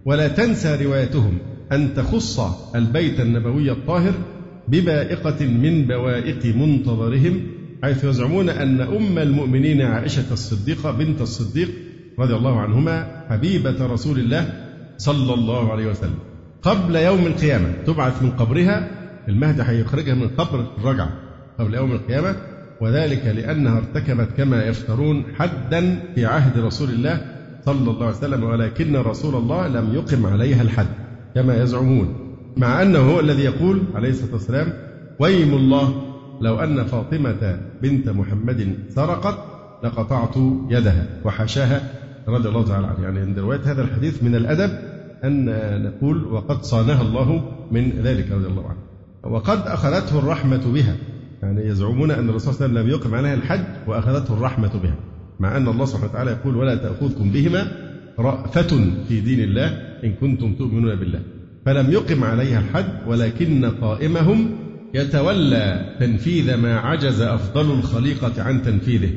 [0.05, 1.39] ولا تنسى روايتهم
[1.73, 2.41] أن تخص
[2.75, 4.15] البيت النبوي الطاهر
[4.69, 7.41] ببائقة من بوائق منتظرهم
[7.83, 11.69] حيث يزعمون أن أم المؤمنين عائشة الصديقة بنت الصديق
[12.19, 16.19] رضي الله عنهما حبيبة رسول الله صلى الله عليه وسلم.
[16.63, 18.91] قبل يوم القيامة تبعث من قبرها
[19.29, 21.11] المهدي هيخرجها من قبر الرجعة.
[21.59, 22.37] قبل يوم القيامة
[22.81, 27.21] وذلك لأنها ارتكبت كما يفترون حدا في عهد رسول الله
[27.67, 30.87] صلى الله عليه وسلم ولكن رسول الله لم يقم عليها الحد
[31.35, 34.73] كما يزعمون مع أنه هو الذي يقول عليه الصلاة والسلام
[35.19, 36.03] ويم الله
[36.41, 39.39] لو أن فاطمة بنت محمد سرقت
[39.85, 40.37] لقطعت
[40.71, 41.83] يدها وحاشاها
[42.29, 43.03] رضي الله تعالى عنه.
[43.03, 44.71] يعني عند رواية هذا الحديث من الأدب
[45.25, 45.45] أن
[45.83, 48.33] نقول وقد صانها الله من ذلك.
[48.33, 48.79] رضي الله عنه.
[49.35, 50.97] وقد أخذته الرحمة بها.
[51.43, 54.97] يعني يزعمون أن الرسول صلى الله عليه وسلم لم يقم عليها الحج وأخذته الرحمة بها
[55.41, 57.73] مع أن الله سبحانه وتعالى يقول ولا تأخذكم بهما
[58.19, 59.67] رأفة في دين الله
[60.05, 61.21] إن كنتم تؤمنون بالله.
[61.67, 64.51] فلم يقم عليها الحد ولكن قائمهم
[64.95, 69.11] يتولى تنفيذ ما عجز أفضل الخليقة عن تنفيذه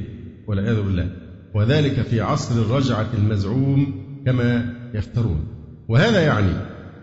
[0.47, 1.09] والعياذ بالله.
[1.55, 5.45] وذلك في عصر الرجعة المزعوم كما يفترون.
[5.89, 6.53] وهذا يعني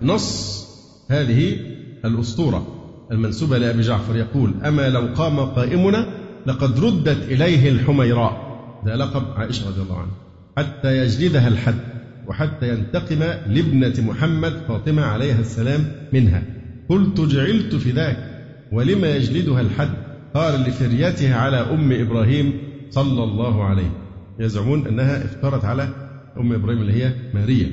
[0.02, 0.66] نص
[1.10, 1.56] هذه
[2.04, 2.79] الأسطورة.
[3.12, 6.06] المنسوبة لأبي جعفر يقول أما لو قام قائمنا
[6.46, 8.50] لقد ردت إليه الحميراء.
[8.86, 10.14] ده لقب عائشة رضي الله عنها.
[10.58, 11.80] حتى يجلدها الحد
[12.28, 16.42] وحتى ينتقم لابنة محمد فاطمة عليها السلام منها.
[16.88, 18.16] قلت جعلت في ذاك
[18.72, 19.90] ولما يجلدها الحد؟
[20.34, 22.52] قال لفريتها على أم إبراهيم
[22.90, 23.90] صلى الله عليه.
[24.38, 25.88] يزعمون أنها افترت على
[26.40, 27.70] أم إبراهيم اللي هي ماريا.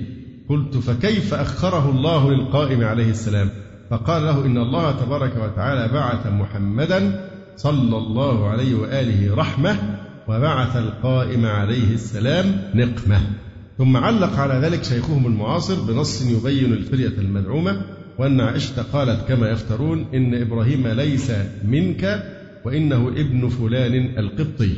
[0.50, 3.50] قلت فكيف أخره الله للقائم عليه السلام؟
[3.90, 9.76] فقال له إن الله تبارك وتعالى بعث محمدا صلى الله عليه وآله رحمة
[10.28, 13.22] وبعث القائم عليه السلام نقمة.
[13.78, 17.82] ثم علق على ذلك شيخهم المعاصر بنص يبين الفرية المدعومة
[18.20, 21.32] وأن عائشة قالت كما يفترون إن إبراهيم ليس
[21.64, 22.24] منك
[22.66, 24.74] وإنه ابن فلان القبطي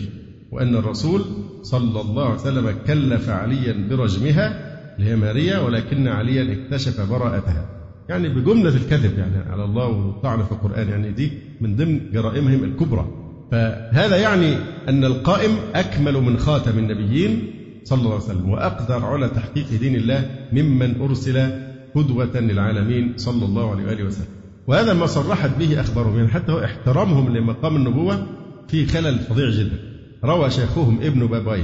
[0.52, 1.22] وأن الرسول
[1.62, 7.79] صلى الله عليه وسلم كلف عليا برجمها اللي هي ماريا ولكن عليا اكتشف براءتها.
[8.10, 10.90] يعني بجملة الكذب يعني على الله والطعن في القرآن.
[10.90, 11.32] يعني دي
[11.62, 13.08] من ضمن جرائمهم الكبرى.
[13.52, 14.56] فهذا يعني
[14.90, 17.52] أن القائم أكمل من خاتم النبيين
[17.84, 21.50] صلى الله عليه وسلم وأقدر على تحقيق دين الله ممن أرسل
[21.96, 24.28] قدوة للعالمين صلى الله عليه وآله وسلم.
[24.68, 28.28] وهذا ما صرحت به أخبارهم يعني حتى احترامهم لمقام النبوة
[28.68, 29.78] في خلل فظيع جدا.
[30.24, 31.64] روى شيخهم ابن باباي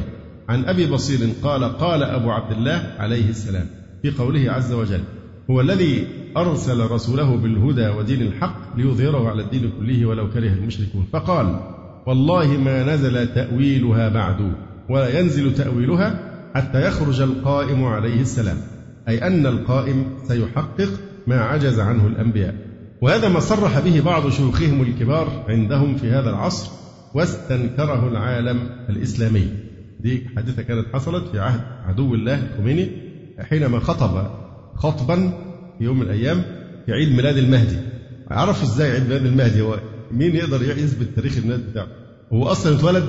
[0.49, 3.65] عن أبي بصير قال قال أبو عبد الله عليه السلام
[4.01, 5.01] في قوله عز وجل
[5.49, 11.07] هو الذي أرسل رسوله بالهدى ودين الحق ليظهره على الدين كله ولو كره المشركون.
[11.13, 11.59] فقال
[12.07, 14.53] والله ما نزل تأويلها بعد
[14.89, 16.19] ولا ينزل تأويلها
[16.55, 18.57] حتى يخرج القائم عليه السلام.
[19.07, 20.89] أي أن القائم سيحقق
[21.27, 22.55] ما عجز عنه الأنبياء.
[23.01, 26.71] وهذا ما صرح به بعض شيوخهم الكبار عندهم في هذا العصر
[27.13, 29.47] واستنكره العالم الإسلامي.
[29.99, 32.91] دي حادثة كانت حصلت في عهد عدو الله الخميني
[33.39, 34.27] حينما خطب
[34.75, 35.33] خطبا
[35.81, 36.41] يوم من الأيام
[36.85, 37.77] في عيد ميلاد المهدي.
[38.31, 39.79] عرفوا إزاي عيد ميلاد المهدي؟ هو
[40.11, 41.87] مين يقدر يثبت تاريخ الميلاد بتاعه؟
[42.33, 43.05] هو أصلا اتولد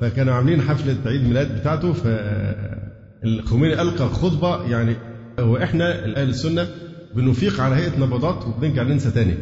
[0.00, 4.96] فكانوا عاملين حفلة عيد ميلاد بتاعته فالخميني ألقى خطبة يعني
[5.40, 6.68] هو إحنا أهل السنة
[7.16, 9.34] بنفيق على هيئة نبضات وبنرجع ننسى تاني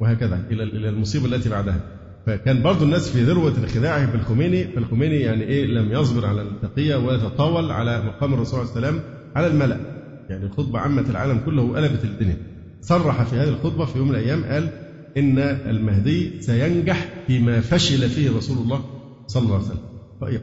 [0.00, 1.80] وهكذا إلى إلى المصيبة التي بعدها.
[2.26, 7.70] فكان برضو الناس في ذروة انخداعه بالخميني فالخميني يعني إيه لم يصبر على التقية ويتطاول
[7.70, 9.00] على مقام الرسول عليه السلام
[9.36, 9.91] على الملأ.
[10.32, 12.36] يعني الخطبة عمت العالم كله وقلبت الدنيا.
[12.80, 14.68] صرح في هذه الخطبة في يوم من الأيام قال
[15.16, 18.84] إن المهدي سينجح فيما فشل فيه رسول الله
[19.26, 19.92] صلى الله عليه وسلم.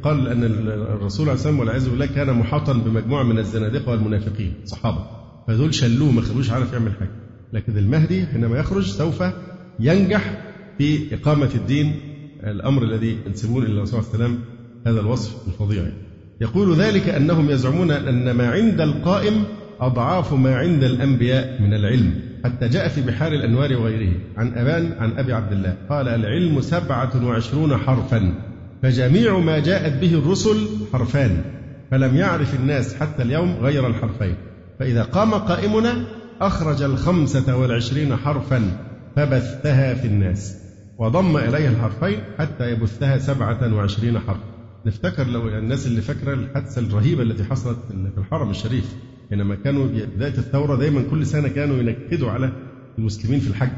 [0.04, 5.06] قال أن الرسول عليه السلام والعياذ بالله كان محاطا بمجموعة من الزنادقة والمنافقين صحابة.
[5.48, 7.12] فدول شلوه ما خلوش عارف يعمل حاجة.
[7.54, 9.24] لكن المهدي حينما يخرج سوف
[9.80, 10.42] ينجح
[10.78, 11.96] في إقامة الدين
[12.44, 14.40] الأمر الذي ينسبون إلى الرسول عليه وسلم
[14.88, 15.92] هذا الوصف الفظيع.
[16.42, 19.44] يقول ذلك أنهم يزعمون أن ما عند القائم
[19.80, 22.14] أضعاف ما عند الأنبياء من العلم.
[22.44, 24.14] حتى جاء في بحار الأنوار وغيره.
[24.38, 25.76] عن أبان عن أبي عبد الله.
[25.90, 28.34] قال العلم سبعة وعشرون حرفا.
[28.84, 31.42] فجميع ما جاءت به الرسل حرفان.
[31.92, 34.36] فلم يعرف الناس حتى اليوم غير الحرفين.
[34.80, 36.06] فإذا قام قائمنا
[36.42, 38.62] أخرج الخمسة والعشرين حرفا.
[39.16, 40.58] فبثها في الناس.
[40.98, 44.40] وضم إليها الحرفين حتى يبثها سبعة وعشرين حرف.
[44.86, 48.96] نفتكر لو الناس اللي فاكرة الحادثة الرهيبة التي حصلت في الحرم الشريف.
[49.30, 52.52] حينما كانوا بداية الثورة دايما كل سنة كانوا ينكدوا على
[52.98, 53.70] المسلمين في الحج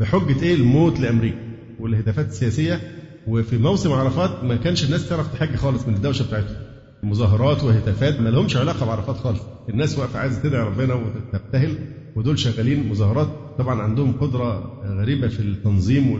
[0.00, 1.38] بحجة إيه؟ الموت لأمريكا
[1.80, 2.80] والهتافات السياسية.
[3.26, 6.56] وفي موسم عرفات ما كانش الناس تعرف تحج خالص من الدوشة بتاعتهم.
[7.02, 9.40] مظاهرات وهتافات ما لهمش علاقة بعرفات خالص.
[9.68, 11.74] الناس واقفة عايزة تدعي ربنا وتبتهل
[12.16, 13.28] ودول شغالين مظاهرات.
[13.58, 16.10] طبعا عندهم قدرة غريبة في التنظيم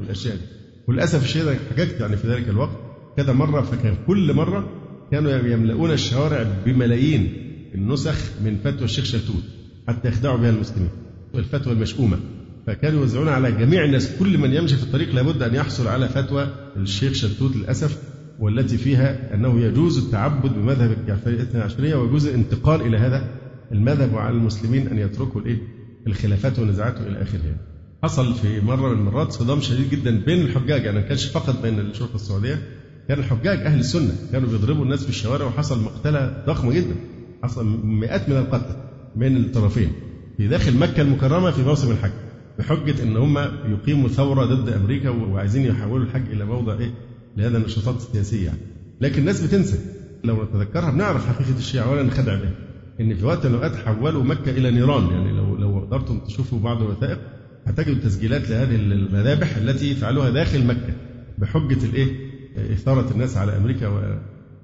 [0.00, 0.42] والأشياء دي.
[0.88, 2.76] وللأسف الشديد حكيت يعني في ذلك الوقت.
[3.16, 4.68] كذا مرة فكان كل مرة
[5.10, 7.51] كانوا يملؤون الشوارع بملايين.
[7.74, 9.42] النسخ من فتوى الشيخ شلتوت
[9.88, 10.90] حتى يخدعوا بها المسلمين
[11.34, 12.18] والفتوى المشؤومة.
[12.66, 16.48] فكانوا يوزعون على جميع الناس كل من يمشي في الطريق لابد أن يحصل على فتوى
[16.76, 17.98] الشيخ شلتوت للأسف
[18.38, 23.28] والتي فيها أنه يجوز التعبد بمذهب الجعفرية الاثنى عشرية ويجوز الانتقال إلى هذا
[23.72, 25.58] المذهب وعلى المسلمين أن يتركوا الإيه؟
[26.06, 27.56] الخلافات والنزاعات إلى آخره.
[28.02, 31.80] حصل في مرة من المرات صدام شديد جدا بين الحجاج يعني ما كانش فقط بين
[31.80, 32.62] الشرطة السعودية
[33.08, 36.94] كان الحجاج أهل السنة كانوا بيضربوا الناس في الشوارع وحصل مقتلة ضخمة جدا.
[37.42, 38.76] حصل مئات من القتلى
[39.16, 39.92] من الطرفين
[40.36, 42.10] في داخل مكة المكرمة في موسم الحج
[42.58, 43.38] بحجة إن هم
[43.72, 46.90] يقيموا ثورة ضد أمريكا وعايزين يحولوا الحج إلى موضع إيه؟
[47.36, 48.58] لهذا النشاطات السياسية يعني.
[49.00, 49.78] لكن الناس بتنسى.
[50.24, 52.52] لو نتذكرها بنعرف حقيقة الشيعة ولا نخدع بها.
[53.00, 55.32] إن في وقت من الأوقات حولوا مكة إلى نيران يعني.
[55.32, 57.18] لو لو قدرتم تشوفوا بعض الوثائق
[57.66, 60.94] هتجدوا تسجيلات لهذه المذابح التي فعلوها داخل مكة
[61.38, 62.32] بحجة الإيه؟
[62.72, 63.88] إثارة الناس على أمريكا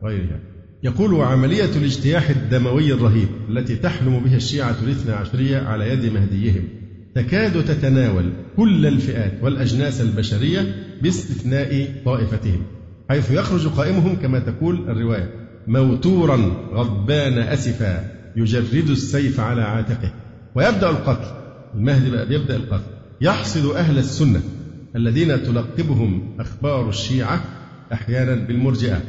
[0.03, 0.41] وغيرها
[0.83, 6.65] يقول وعملية الاجتياح الدموي الرهيب التي تحلم بها الشيعة الاثنى عشرية على يد مهديهم
[7.15, 12.63] تكاد تتناول كل الفئات والأجناس البشرية باستثناء طائفتهم
[13.11, 15.31] حيث يخرج قائمهم كما تقول الرواية
[15.67, 16.37] موتورا
[16.73, 18.05] غضبان أسفا
[18.37, 20.13] يجرد السيف على عاتقه.
[20.55, 21.31] ويبدأ القتل
[21.75, 22.91] المهدي بقى بيبدأ القتل.
[23.21, 24.41] يحصد أهل السنة
[24.97, 27.45] الذين تلقبهم أخبار الشيعة
[27.93, 29.03] أحيانا بالمرجئة.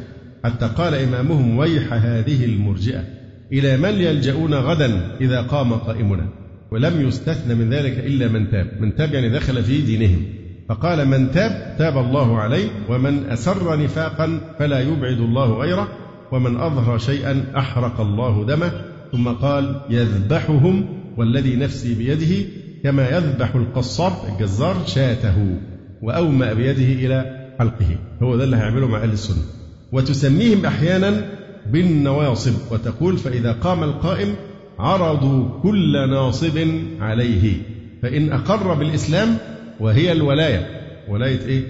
[0.43, 3.03] حتى قال إمامهم ويح هذه المرجئة
[3.51, 6.27] إلى من يلجؤون غدا إذا قام قائمنا؟
[6.71, 10.23] ولم يستثنى من ذلك إلا من تاب من تاب يعني دخل في دينهم.
[10.69, 15.87] فقال من تاب تاب الله عليه ومن أسر نفاقا فلا يبعد الله غيره
[16.31, 18.71] ومن أظهر شيئا أحرق الله دمه.
[19.11, 20.85] ثم قال يذبحهم
[21.17, 22.49] والذي نفسي بيده
[22.83, 25.57] كما يذبح القصاب الجزار شاته
[26.01, 29.58] وأومأ بيده إلى حلقه هو ده اللي هيعمله مع أهل السنة.
[29.91, 31.25] وتسميهم أحيانا
[31.71, 34.35] بالنواصب وتقول فإذا قام القائم
[34.79, 36.57] عرضوا كل ناصب
[36.99, 37.53] عليه
[38.01, 39.37] فإن أقر بالإسلام
[39.79, 40.67] وهي الولاية.
[41.09, 41.63] ولاية إيه؟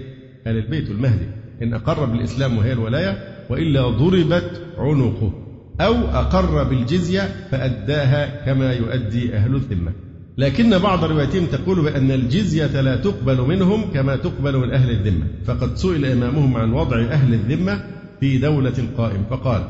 [0.48, 1.26] آل البيت المهدي.
[1.64, 3.18] إن أقر بالإسلام وهي الولاية
[3.50, 5.34] وإلا ضربت عنقه.
[5.82, 9.92] أو أقر بالجزية فأداها كما يؤدي أهل الذمة.
[10.38, 15.26] لكن بعض رواياتهم تقول بأن الجزية لا تقبل منهم كما تقبل من أهل الذمة.
[15.46, 19.64] فقد سئل إمامهم عن وضع أهل الذمة في دولة القائم فقال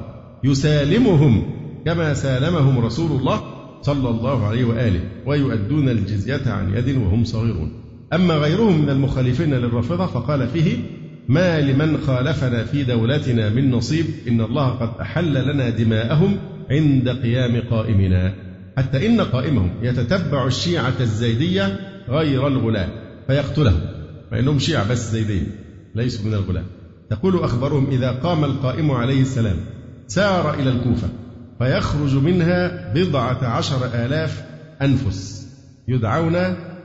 [0.43, 1.43] يسالمهم
[1.85, 3.41] كما سالمهم رسول الله
[3.81, 7.71] صلى الله عليه وآله ويؤدون الجزية عن يد وهم صغيرون
[8.13, 10.77] أما غيرهم من المخالفين للرافضة فقال فيه
[11.27, 16.37] ما لمن خالفنا في دولتنا من نصيب إن الله قد أحل لنا دماءهم
[16.71, 18.33] عند قيام قائمنا.
[18.77, 21.79] حتى إن قائمهم يتتبع الشيعة الزيدية
[22.09, 22.89] غير الغلاة
[23.27, 23.81] فيقتلهم
[24.31, 25.47] فإنهم شيعة بس زيدين
[25.95, 26.63] ليسوا من الغلاة
[27.09, 29.57] تقول أخبارهم إذا قام القائم عليه السلام
[30.07, 31.07] سار إلى الكوفة
[31.59, 34.43] فيخرج منها بضعة عشر آلاف
[34.81, 35.47] أنفس
[35.87, 36.35] يدعون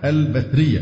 [0.05, 0.81] البترية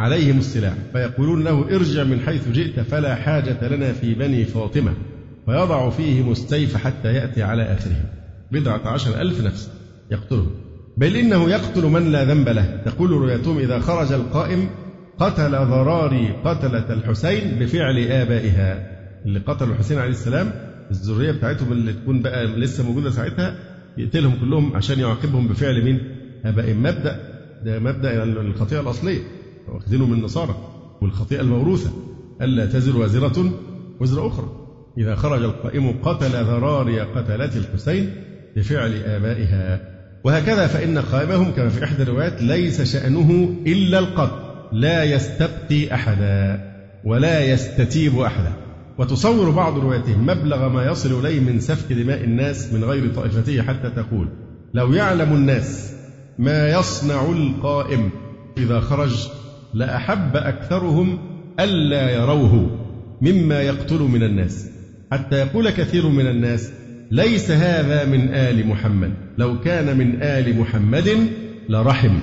[0.00, 4.92] عليهم السلاح فيقولون له ارجع من حيث جئت فلا حاجة لنا في بني فاطمة
[5.46, 8.04] فيضع فيهم السيف حتى يأتي على آخرهم.
[8.52, 9.70] بضعة عشر ألف نفس
[10.10, 10.50] يقتلهم.
[10.96, 12.82] بل إنه يقتل من لا ذنب له.
[12.84, 14.68] تقول روايتهم إذا خرج القائم
[15.20, 18.90] قتل ضراري قتلة الحسين بفعل آبائها.
[19.26, 20.52] اللي قتلوا الحسين عليه السلام
[20.90, 23.54] الذرية بتاعتهم اللي تكون بقى لسه موجودة ساعتها
[23.98, 26.00] يقتلهم كلهم عشان يعاقبهم بفعل مين؟
[26.44, 27.20] آبائهم مبدأ
[27.64, 29.20] ده مبدأ الخطيئة الأصلية.
[29.68, 30.54] واخدينه من النصارى.
[31.02, 31.90] والخطيئة الموروثة.
[32.42, 33.52] ألا تزر وازرة
[34.00, 34.48] وزر أخرى.
[34.98, 38.12] إذا خرج القائم قتل ذراري قتلة الحسين
[38.56, 39.80] بفعل آبائها.
[40.24, 44.49] وهكذا فإن قائمهم كما في إحدى الروايات ليس شأنه إلا القتل.
[44.72, 46.60] لا يستبقي أحدا
[47.04, 48.52] ولا يستتيب أحدا.
[48.98, 53.90] وتصور بعض رواياتهم مبلغ ما يصل إليه من سفك دماء الناس من غير طائفته حتى
[53.90, 54.28] تقول
[54.74, 55.92] لو يعلم الناس
[56.38, 58.10] ما يصنع القائم
[58.58, 59.28] إذا خرج
[59.74, 61.18] لأحب أكثرهم
[61.60, 62.78] ألا يروه
[63.20, 64.70] مما يقتل من الناس.
[65.12, 66.72] حتى يقول كثير من الناس
[67.10, 69.12] ليس هذا من آل محمد.
[69.38, 71.28] لو كان من آل محمد
[71.68, 72.18] لرحم.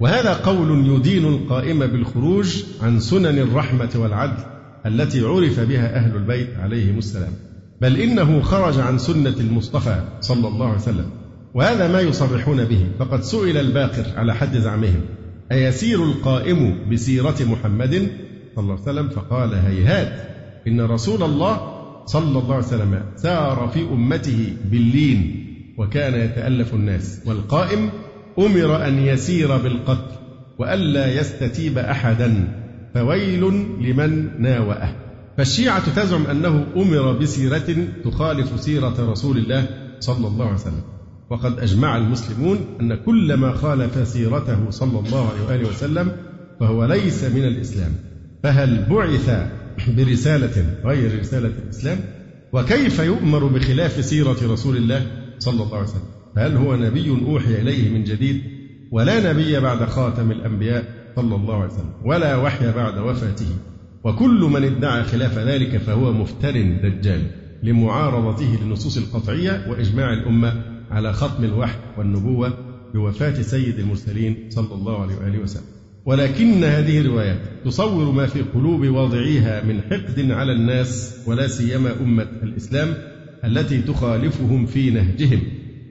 [0.00, 4.42] وهذا قول يدين القائم بالخروج عن سنن الرحمة والعدل
[4.86, 7.32] التي عرف بها أهل البيت عليهم السلام.
[7.80, 11.10] بل إنه خرج عن سنة المصطفى صلى الله عليه وسلم.
[11.54, 12.86] وهذا ما يصرحون به.
[12.98, 15.00] فقد سئل الباقر على حد زعمهم
[15.52, 18.08] أيسير القائم بسيرة محمد
[18.56, 20.12] صلى الله عليه وسلم؟ فقال هيهات
[20.68, 21.60] إن رسول الله
[22.06, 25.46] صلى الله عليه وسلم سار في أمته باللين
[25.78, 27.20] وكان يتألف الناس.
[27.26, 27.90] والقائم
[28.38, 30.16] أمر أن يسير بالقتل
[30.58, 32.48] وألا يستتيب أحدا
[32.94, 33.44] فويل
[33.80, 34.88] لمن ناوأه.
[35.36, 39.68] فالشيعة تزعم أنه أمر بسيرة تخالف سيرة رسول الله
[40.00, 40.82] صلى الله عليه وسلم.
[41.30, 46.12] وقد أجمع المسلمون أن كل ما خالف سيرته صلى الله عليه وآله وسلم
[46.60, 47.92] فهو ليس من الإسلام.
[48.42, 49.50] فهل بعث
[49.96, 51.98] برسالة غير رسالة الإسلام؟
[52.52, 55.06] وكيف يؤمر بخلاف سيرة رسول الله
[55.38, 58.42] صلى الله عليه وسلم؟ فهل هو نبي أوحي إليه من جديد؟
[58.90, 60.84] ولا نبي بعد خاتم الأنبياء
[61.16, 63.46] صلى الله عليه وسلم ولا وحي بعد وفاته.
[64.04, 66.50] وكل من ادعى خلاف ذلك فهو مفتر
[66.82, 67.22] دجال
[67.62, 72.52] لمعارضته للنصوص القطعية وإجماع الأمة على ختم الوحي والنبوة
[72.94, 75.64] بوفاة سيد المرسلين صلى الله عليه وآله وسلم.
[76.06, 82.26] ولكن هذه الروايات تصور ما في قلوب واضعيها من حقد على الناس ولا سيما أمة
[82.42, 82.94] الإسلام
[83.44, 85.40] التي تخالفهم في نهجهم.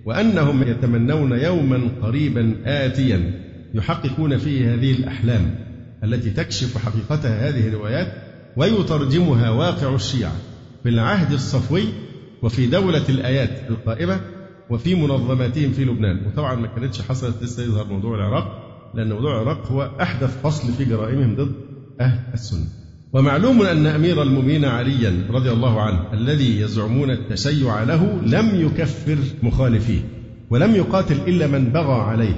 [0.05, 3.31] وأنهم يتمنون يوما قريبا آتيا
[3.73, 5.55] يحققون فيه هذه الأحلام
[6.03, 8.13] التي تكشف حقيقتها هذه الروايات
[8.57, 10.35] ويترجمها واقع الشيعة
[10.83, 11.83] في العهد الصفوي
[12.43, 14.19] وفي دولة الآيات القائمة
[14.69, 16.27] وفي منظماتهم في لبنان.
[16.27, 20.85] وطبعا ما كانتش حصلت لسه يظهر موضوع العراق لأن موضوع العراق هو أحدث فصل في
[20.85, 21.51] جرائمهم ضد
[22.01, 22.84] أهل السنة.
[23.15, 29.99] ومعلوم أن أمير المؤمنين عليا رضي الله عنه الذي يزعمون التشيع له لم يكفر مخالفيه
[30.49, 32.35] ولم يقاتل إلا من بغى عليه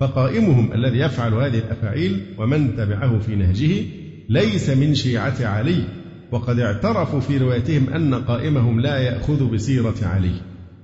[0.00, 3.82] فقائمهم الذي يفعل هذه الأفاعيل ومن تبعه في نهجه
[4.28, 5.84] ليس من شيعة علي
[6.32, 10.34] وقد اعترفوا في روايتهم أن قائمهم لا يأخذ بسيرة علي.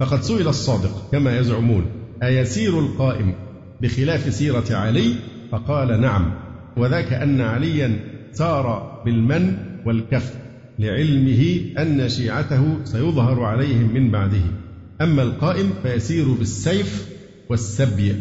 [0.01, 1.87] فقد سئل الصادق كما يزعمون
[2.23, 3.35] أيسير القائم
[3.83, 5.15] بخلاف سيرة علي؟
[5.53, 6.35] فقال نعم
[6.77, 9.57] وذاك أن عليا سار بالمن
[9.87, 10.35] والكف
[10.79, 14.43] لعلمه أن شيعته سيظهر عليهم من بعده.
[15.01, 17.09] أما القائم فيسير بالسيف
[17.51, 18.15] والسبي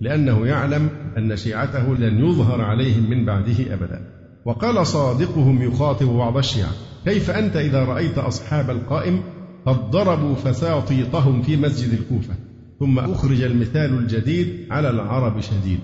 [0.00, 0.88] لأنه يعلم
[1.18, 4.00] أن شيعته لن يظهر عليهم من بعده أبدا.
[4.44, 6.70] وقال صادقهم يخاطب بعض الشيعة
[7.04, 9.20] كيف أنت إذا رأيت أصحاب القائم
[9.66, 12.34] قد ضربوا فساطيطهم في مسجد الكوفة
[12.80, 15.78] ثم أخرج المثال الجديد على العرب شديد.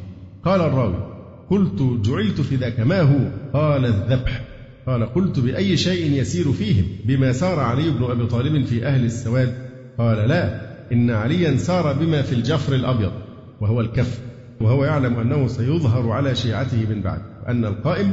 [0.44, 1.13] قال الراوي
[1.50, 4.42] قلت جعلت في ذاك ما هو؟ قال الذبح.
[4.86, 9.54] قال قلت بأي شيء يسير فيهم؟ بما سار علي بن أبي طالب في أهل السواد.
[9.98, 10.60] قال لا
[10.92, 13.12] إن عليا سار بما في الجفر الأبيض
[13.60, 14.18] وهو الكف
[14.60, 18.12] وهو يعلم أنه سيظهر على شيعته من بعد وأن القائم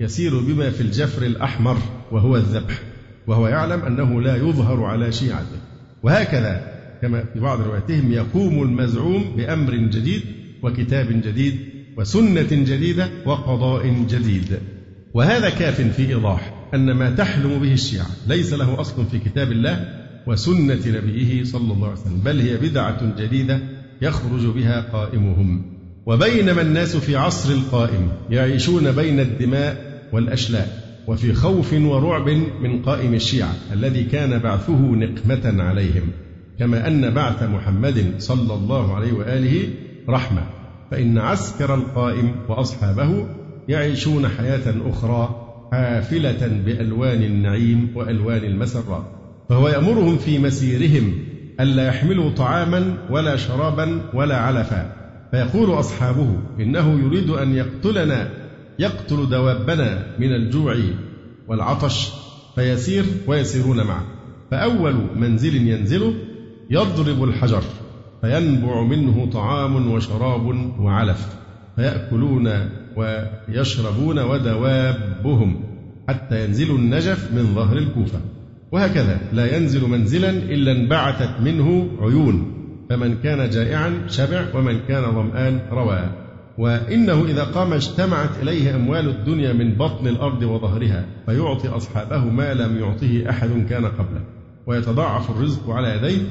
[0.00, 1.76] يسير بما في الجفر الأحمر
[2.12, 2.80] وهو الذبح
[3.26, 5.58] وهو يعلم أنه لا يظهر على شيعته.
[6.02, 6.72] وهكذا
[7.02, 10.22] كما في بعض رواياتهم يقوم المزعوم بأمر جديد
[10.62, 11.60] وكتاب جديد
[11.96, 14.58] وسنة جديدة وقضاء جديد.
[15.14, 19.88] وهذا كاف في إيضاح أن ما تحلم به الشيعة ليس له أصل في كتاب الله
[20.26, 23.60] وسنة نبيه صلى الله عليه وسلم بل هي بدعة جديدة
[24.02, 25.72] يخرج بها قائمهم.
[26.06, 32.28] وبينما الناس في عصر القائم يعيشون بين الدماء والأشلاء وفي خوف ورعب
[32.62, 36.10] من قائم الشيعة الذي كان بعثه نقمة عليهم
[36.58, 39.68] كما أن بعث محمد صلى الله عليه وآله
[40.08, 40.61] رحمة.
[40.92, 43.26] فإن عسكر القائم وأصحابه
[43.68, 49.04] يعيشون حياة أخرى حافلة بألوان النعيم وألوان المسرات
[49.48, 51.12] فهو يأمرهم في مسيرهم
[51.60, 54.92] ألا يحملوا طعاما ولا شرابا ولا علفا.
[55.30, 58.30] فيقول أصحابه إنه يريد أن يقتلنا
[58.78, 60.76] يقتل دوابنا من الجوع
[61.48, 62.12] والعطش
[62.54, 64.04] فيسير ويسيرون معه.
[64.50, 66.14] فأول منزل ينزله
[66.70, 67.62] يضرب الحجر.
[68.22, 70.46] فينبع منه طعام وشراب
[70.80, 71.36] وعلف
[71.76, 72.48] فيأكلون
[72.96, 75.60] ويشربون ودوابهم
[76.08, 78.20] حتى ينزلوا النجف من ظهر الكوفة.
[78.72, 82.52] وهكذا لا ينزل منزلا إلا انبعثت منه عيون
[82.90, 86.10] فمن كان جائعا شبع ومن كان ظمآن روى
[86.58, 92.78] وإنه إذا قام اجتمعت إليه أموال الدنيا من بطن الأرض وظهرها فيعطي أصحابه ما لم
[92.78, 94.24] يعطه أحد كان قبله.
[94.66, 96.22] ويتضاعف الرزق على يديه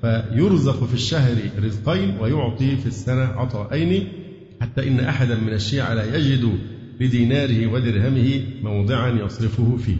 [0.00, 4.08] فيرزق في الشهر رزقين ويعطي في السنة عطاءين
[4.60, 6.58] حتى إن أحدا من الشيعة لا يجد
[7.00, 9.96] لديناره ودرهمه موضعا يصرفه فيه.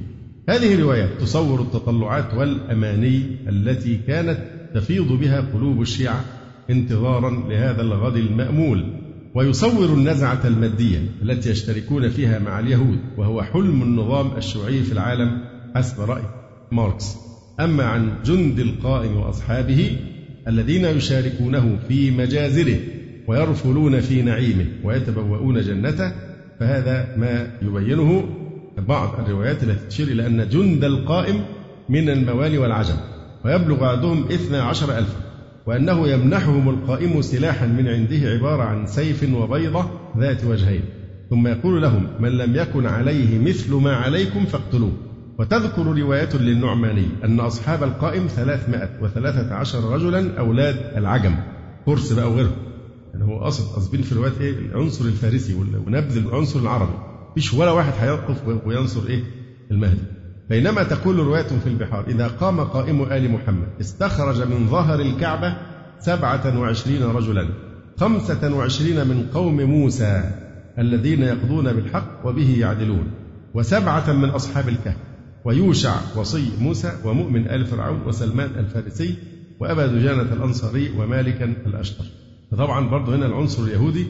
[0.48, 4.38] هذه الروايات تصور التطلعات والأماني التي كانت
[4.74, 6.24] تفيض بها قلوب الشيعة
[6.70, 8.84] انتظارا لهذا الغد المأمول.
[9.34, 15.44] ويصور النزعة المادية التي يشتركون فيها مع اليهود وهو حلم النظام الشيوعي في العالم
[15.74, 16.22] حسب رأي
[16.72, 17.27] ماركس.
[17.60, 19.96] أما عن جند القائم وأصحابه
[20.48, 22.78] الذين يشاركونه في مجازره
[23.26, 26.12] ويرفلون في نعيمه ويتبوؤون جنته
[26.60, 28.24] فهذا ما يبينه
[28.88, 31.40] بعض الروايات التي تشير إلى أن جند القائم
[31.88, 32.96] من الموالي والعجم
[33.44, 35.20] ويبلغ عددهم اثنا عشر ألفا
[35.66, 40.82] وأنه يمنحهم القائم سلاحا من عنده عبارة عن سيف وبيضة ذات وجهين
[41.30, 44.92] ثم يقول لهم من لم يكن عليه مثل ما عليكم فاقتلوه.
[45.38, 51.34] وتذكر رواية للنعماني أن أصحاب القائم ثلاثمائة وثلاثة عشر رجلا أولاد العجم.
[51.86, 52.56] فرس بقى وغيرهم.
[53.14, 56.98] يعني هو قصد قصدين في الروايات إيه؟ العنصر الفارسي ونبذ العنصر العربي.
[57.30, 59.22] مفيش ولا واحد هيقف وينصر إيه؟
[59.70, 60.02] المهدي.
[60.50, 65.56] بينما تقول رواية في البحار إذا قام قائم آل محمد استخرج من ظهر الكعبة
[65.98, 67.48] سبعة وعشرين رجلا.
[68.00, 70.30] خمسة وعشرين من قوم موسى
[70.78, 73.10] الذين يقضون بالحق وبه يعدلون.
[73.54, 75.07] وسبعة من أصحاب الكهف.
[75.48, 79.14] ويوشع وصي موسى ومؤمن آل فرعون وسلمان الفارسي
[79.60, 82.04] وأبا دجانة الأنصاري ومالكا الأشتر
[82.50, 84.06] فطبعا برضه هنا العنصر اليهودي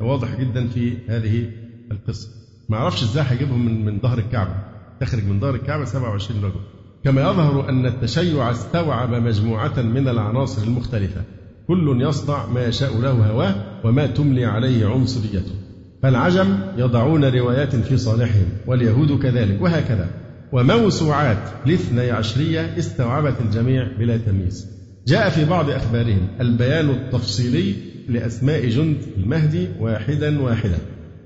[0.00, 1.50] واضح جدا في هذه
[1.92, 2.28] القصة.
[2.68, 4.54] ما أعرفش إزاي هيجيبهم من من ظهر الكعبة.
[5.00, 6.60] تخرج من ظهر الكعبة 27 رجل.
[7.04, 11.22] كما يظهر أن التشيع استوعب مجموعة من العناصر المختلفة.
[11.68, 13.54] كل يصنع ما يشاء له هواه
[13.84, 15.54] وما تملي عليه عنصريته.
[16.02, 20.21] فالعجم يضعون روايات في صالحهم واليهود كذلك وهكذا.
[20.52, 24.66] وموسوعات الاثني عشرية استوعبت الجميع بلا تمييز.
[25.06, 27.74] جاء في بعض أخبارهم البيان التفصيلي
[28.08, 30.78] لأسماء جند المهدي واحدا واحدا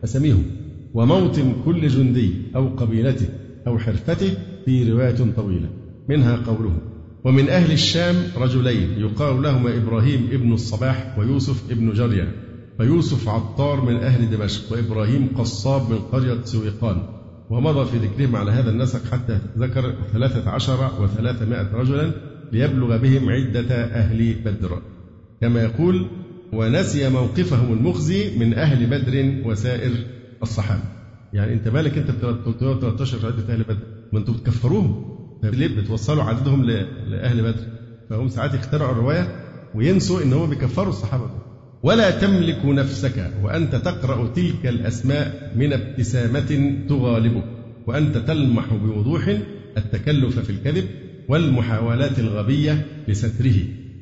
[0.05, 0.45] أسميهم
[0.95, 3.29] وموطن كل جندي أو قبيلته
[3.67, 4.31] أو حرفته
[4.65, 5.69] في رواية طويلة
[6.09, 6.79] منها قوله
[7.25, 12.33] ومن أهل الشام رجلين يقال لهما إبراهيم ابن الصباح ويوسف ابن جريا
[12.79, 17.16] فيوسف عطار من أهل دمشق وإبراهيم قصاب من قرية سويقان
[17.51, 22.13] ومضى في ذكرهم على هذا النسق حتى ذكر ثلاثة عشر وثلاثمائة رجلا
[22.53, 24.83] ليبلغ بهم عدة أهل بدر.
[25.41, 26.07] كما يقول
[26.53, 29.93] ونسي موقفهم المخزي من أهل بدر وسائر
[30.43, 30.83] الصحابة.
[31.33, 33.79] يعني أنت مالك أنت 313 عدة أهل بدر؟
[34.13, 35.17] ما أنتم بتكفروهم.
[35.43, 36.65] ليه بتوصلوا عددهم
[37.09, 37.65] لأهل بدر؟
[38.11, 39.29] فهم ساعات يخترعوا الرواية
[39.75, 41.31] وينسوا إن هم بيكفروا الصحابة.
[41.87, 47.45] ولا تملك نفسك وأنت تقرأ تلك الأسماء من ابتسامة تغالبك
[47.87, 49.39] وأنت تلمح بوضوح
[49.77, 50.85] التكلف في الكذب
[51.29, 53.55] والمحاولات الغبية لستره.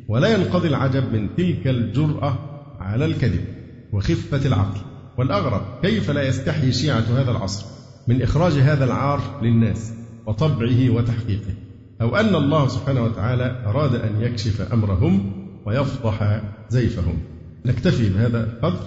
[0.09, 2.39] ولا ينقضي العجب من تلك الجرأة
[2.81, 3.45] على الكذب
[3.93, 4.81] وخفة العقل.
[5.19, 7.67] والأغرب كيف لا يستحي شيعة هذا العصر
[8.09, 9.93] من إخراج هذا العار للناس
[10.27, 11.55] وطبعه وتحقيقه؟
[12.01, 15.33] أو أن الله سبحانه وتعالى أراد أن يكشف أمرهم
[15.67, 17.34] ويفضح زيفهم.
[17.67, 18.81] نكتفي بهذا القدر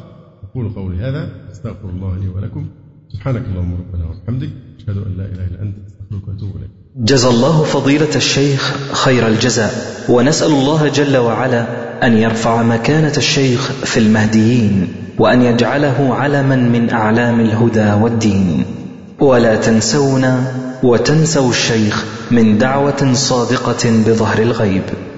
[0.49, 2.65] أقول قولي هذا أستغفر الله لي ولكم.
[3.13, 4.49] سبحانك اللهم ربنا وبحمدك
[4.79, 6.69] أشهد أن لا إله إلا أنت أستغفرك وأتوب إليك.
[6.95, 9.73] جزى الله فضيلة الشيخ خير الجزاء
[10.09, 11.65] ونسأل الله جل وعلا
[12.07, 18.65] أن يرفع مكانة الشيخ في المهديين وأن يجعله علما من أعلام الهدى والدين.
[19.19, 24.83] ولا تنسونا وتنسوا الشيخ من دعوة صادقة بظهر الغيب.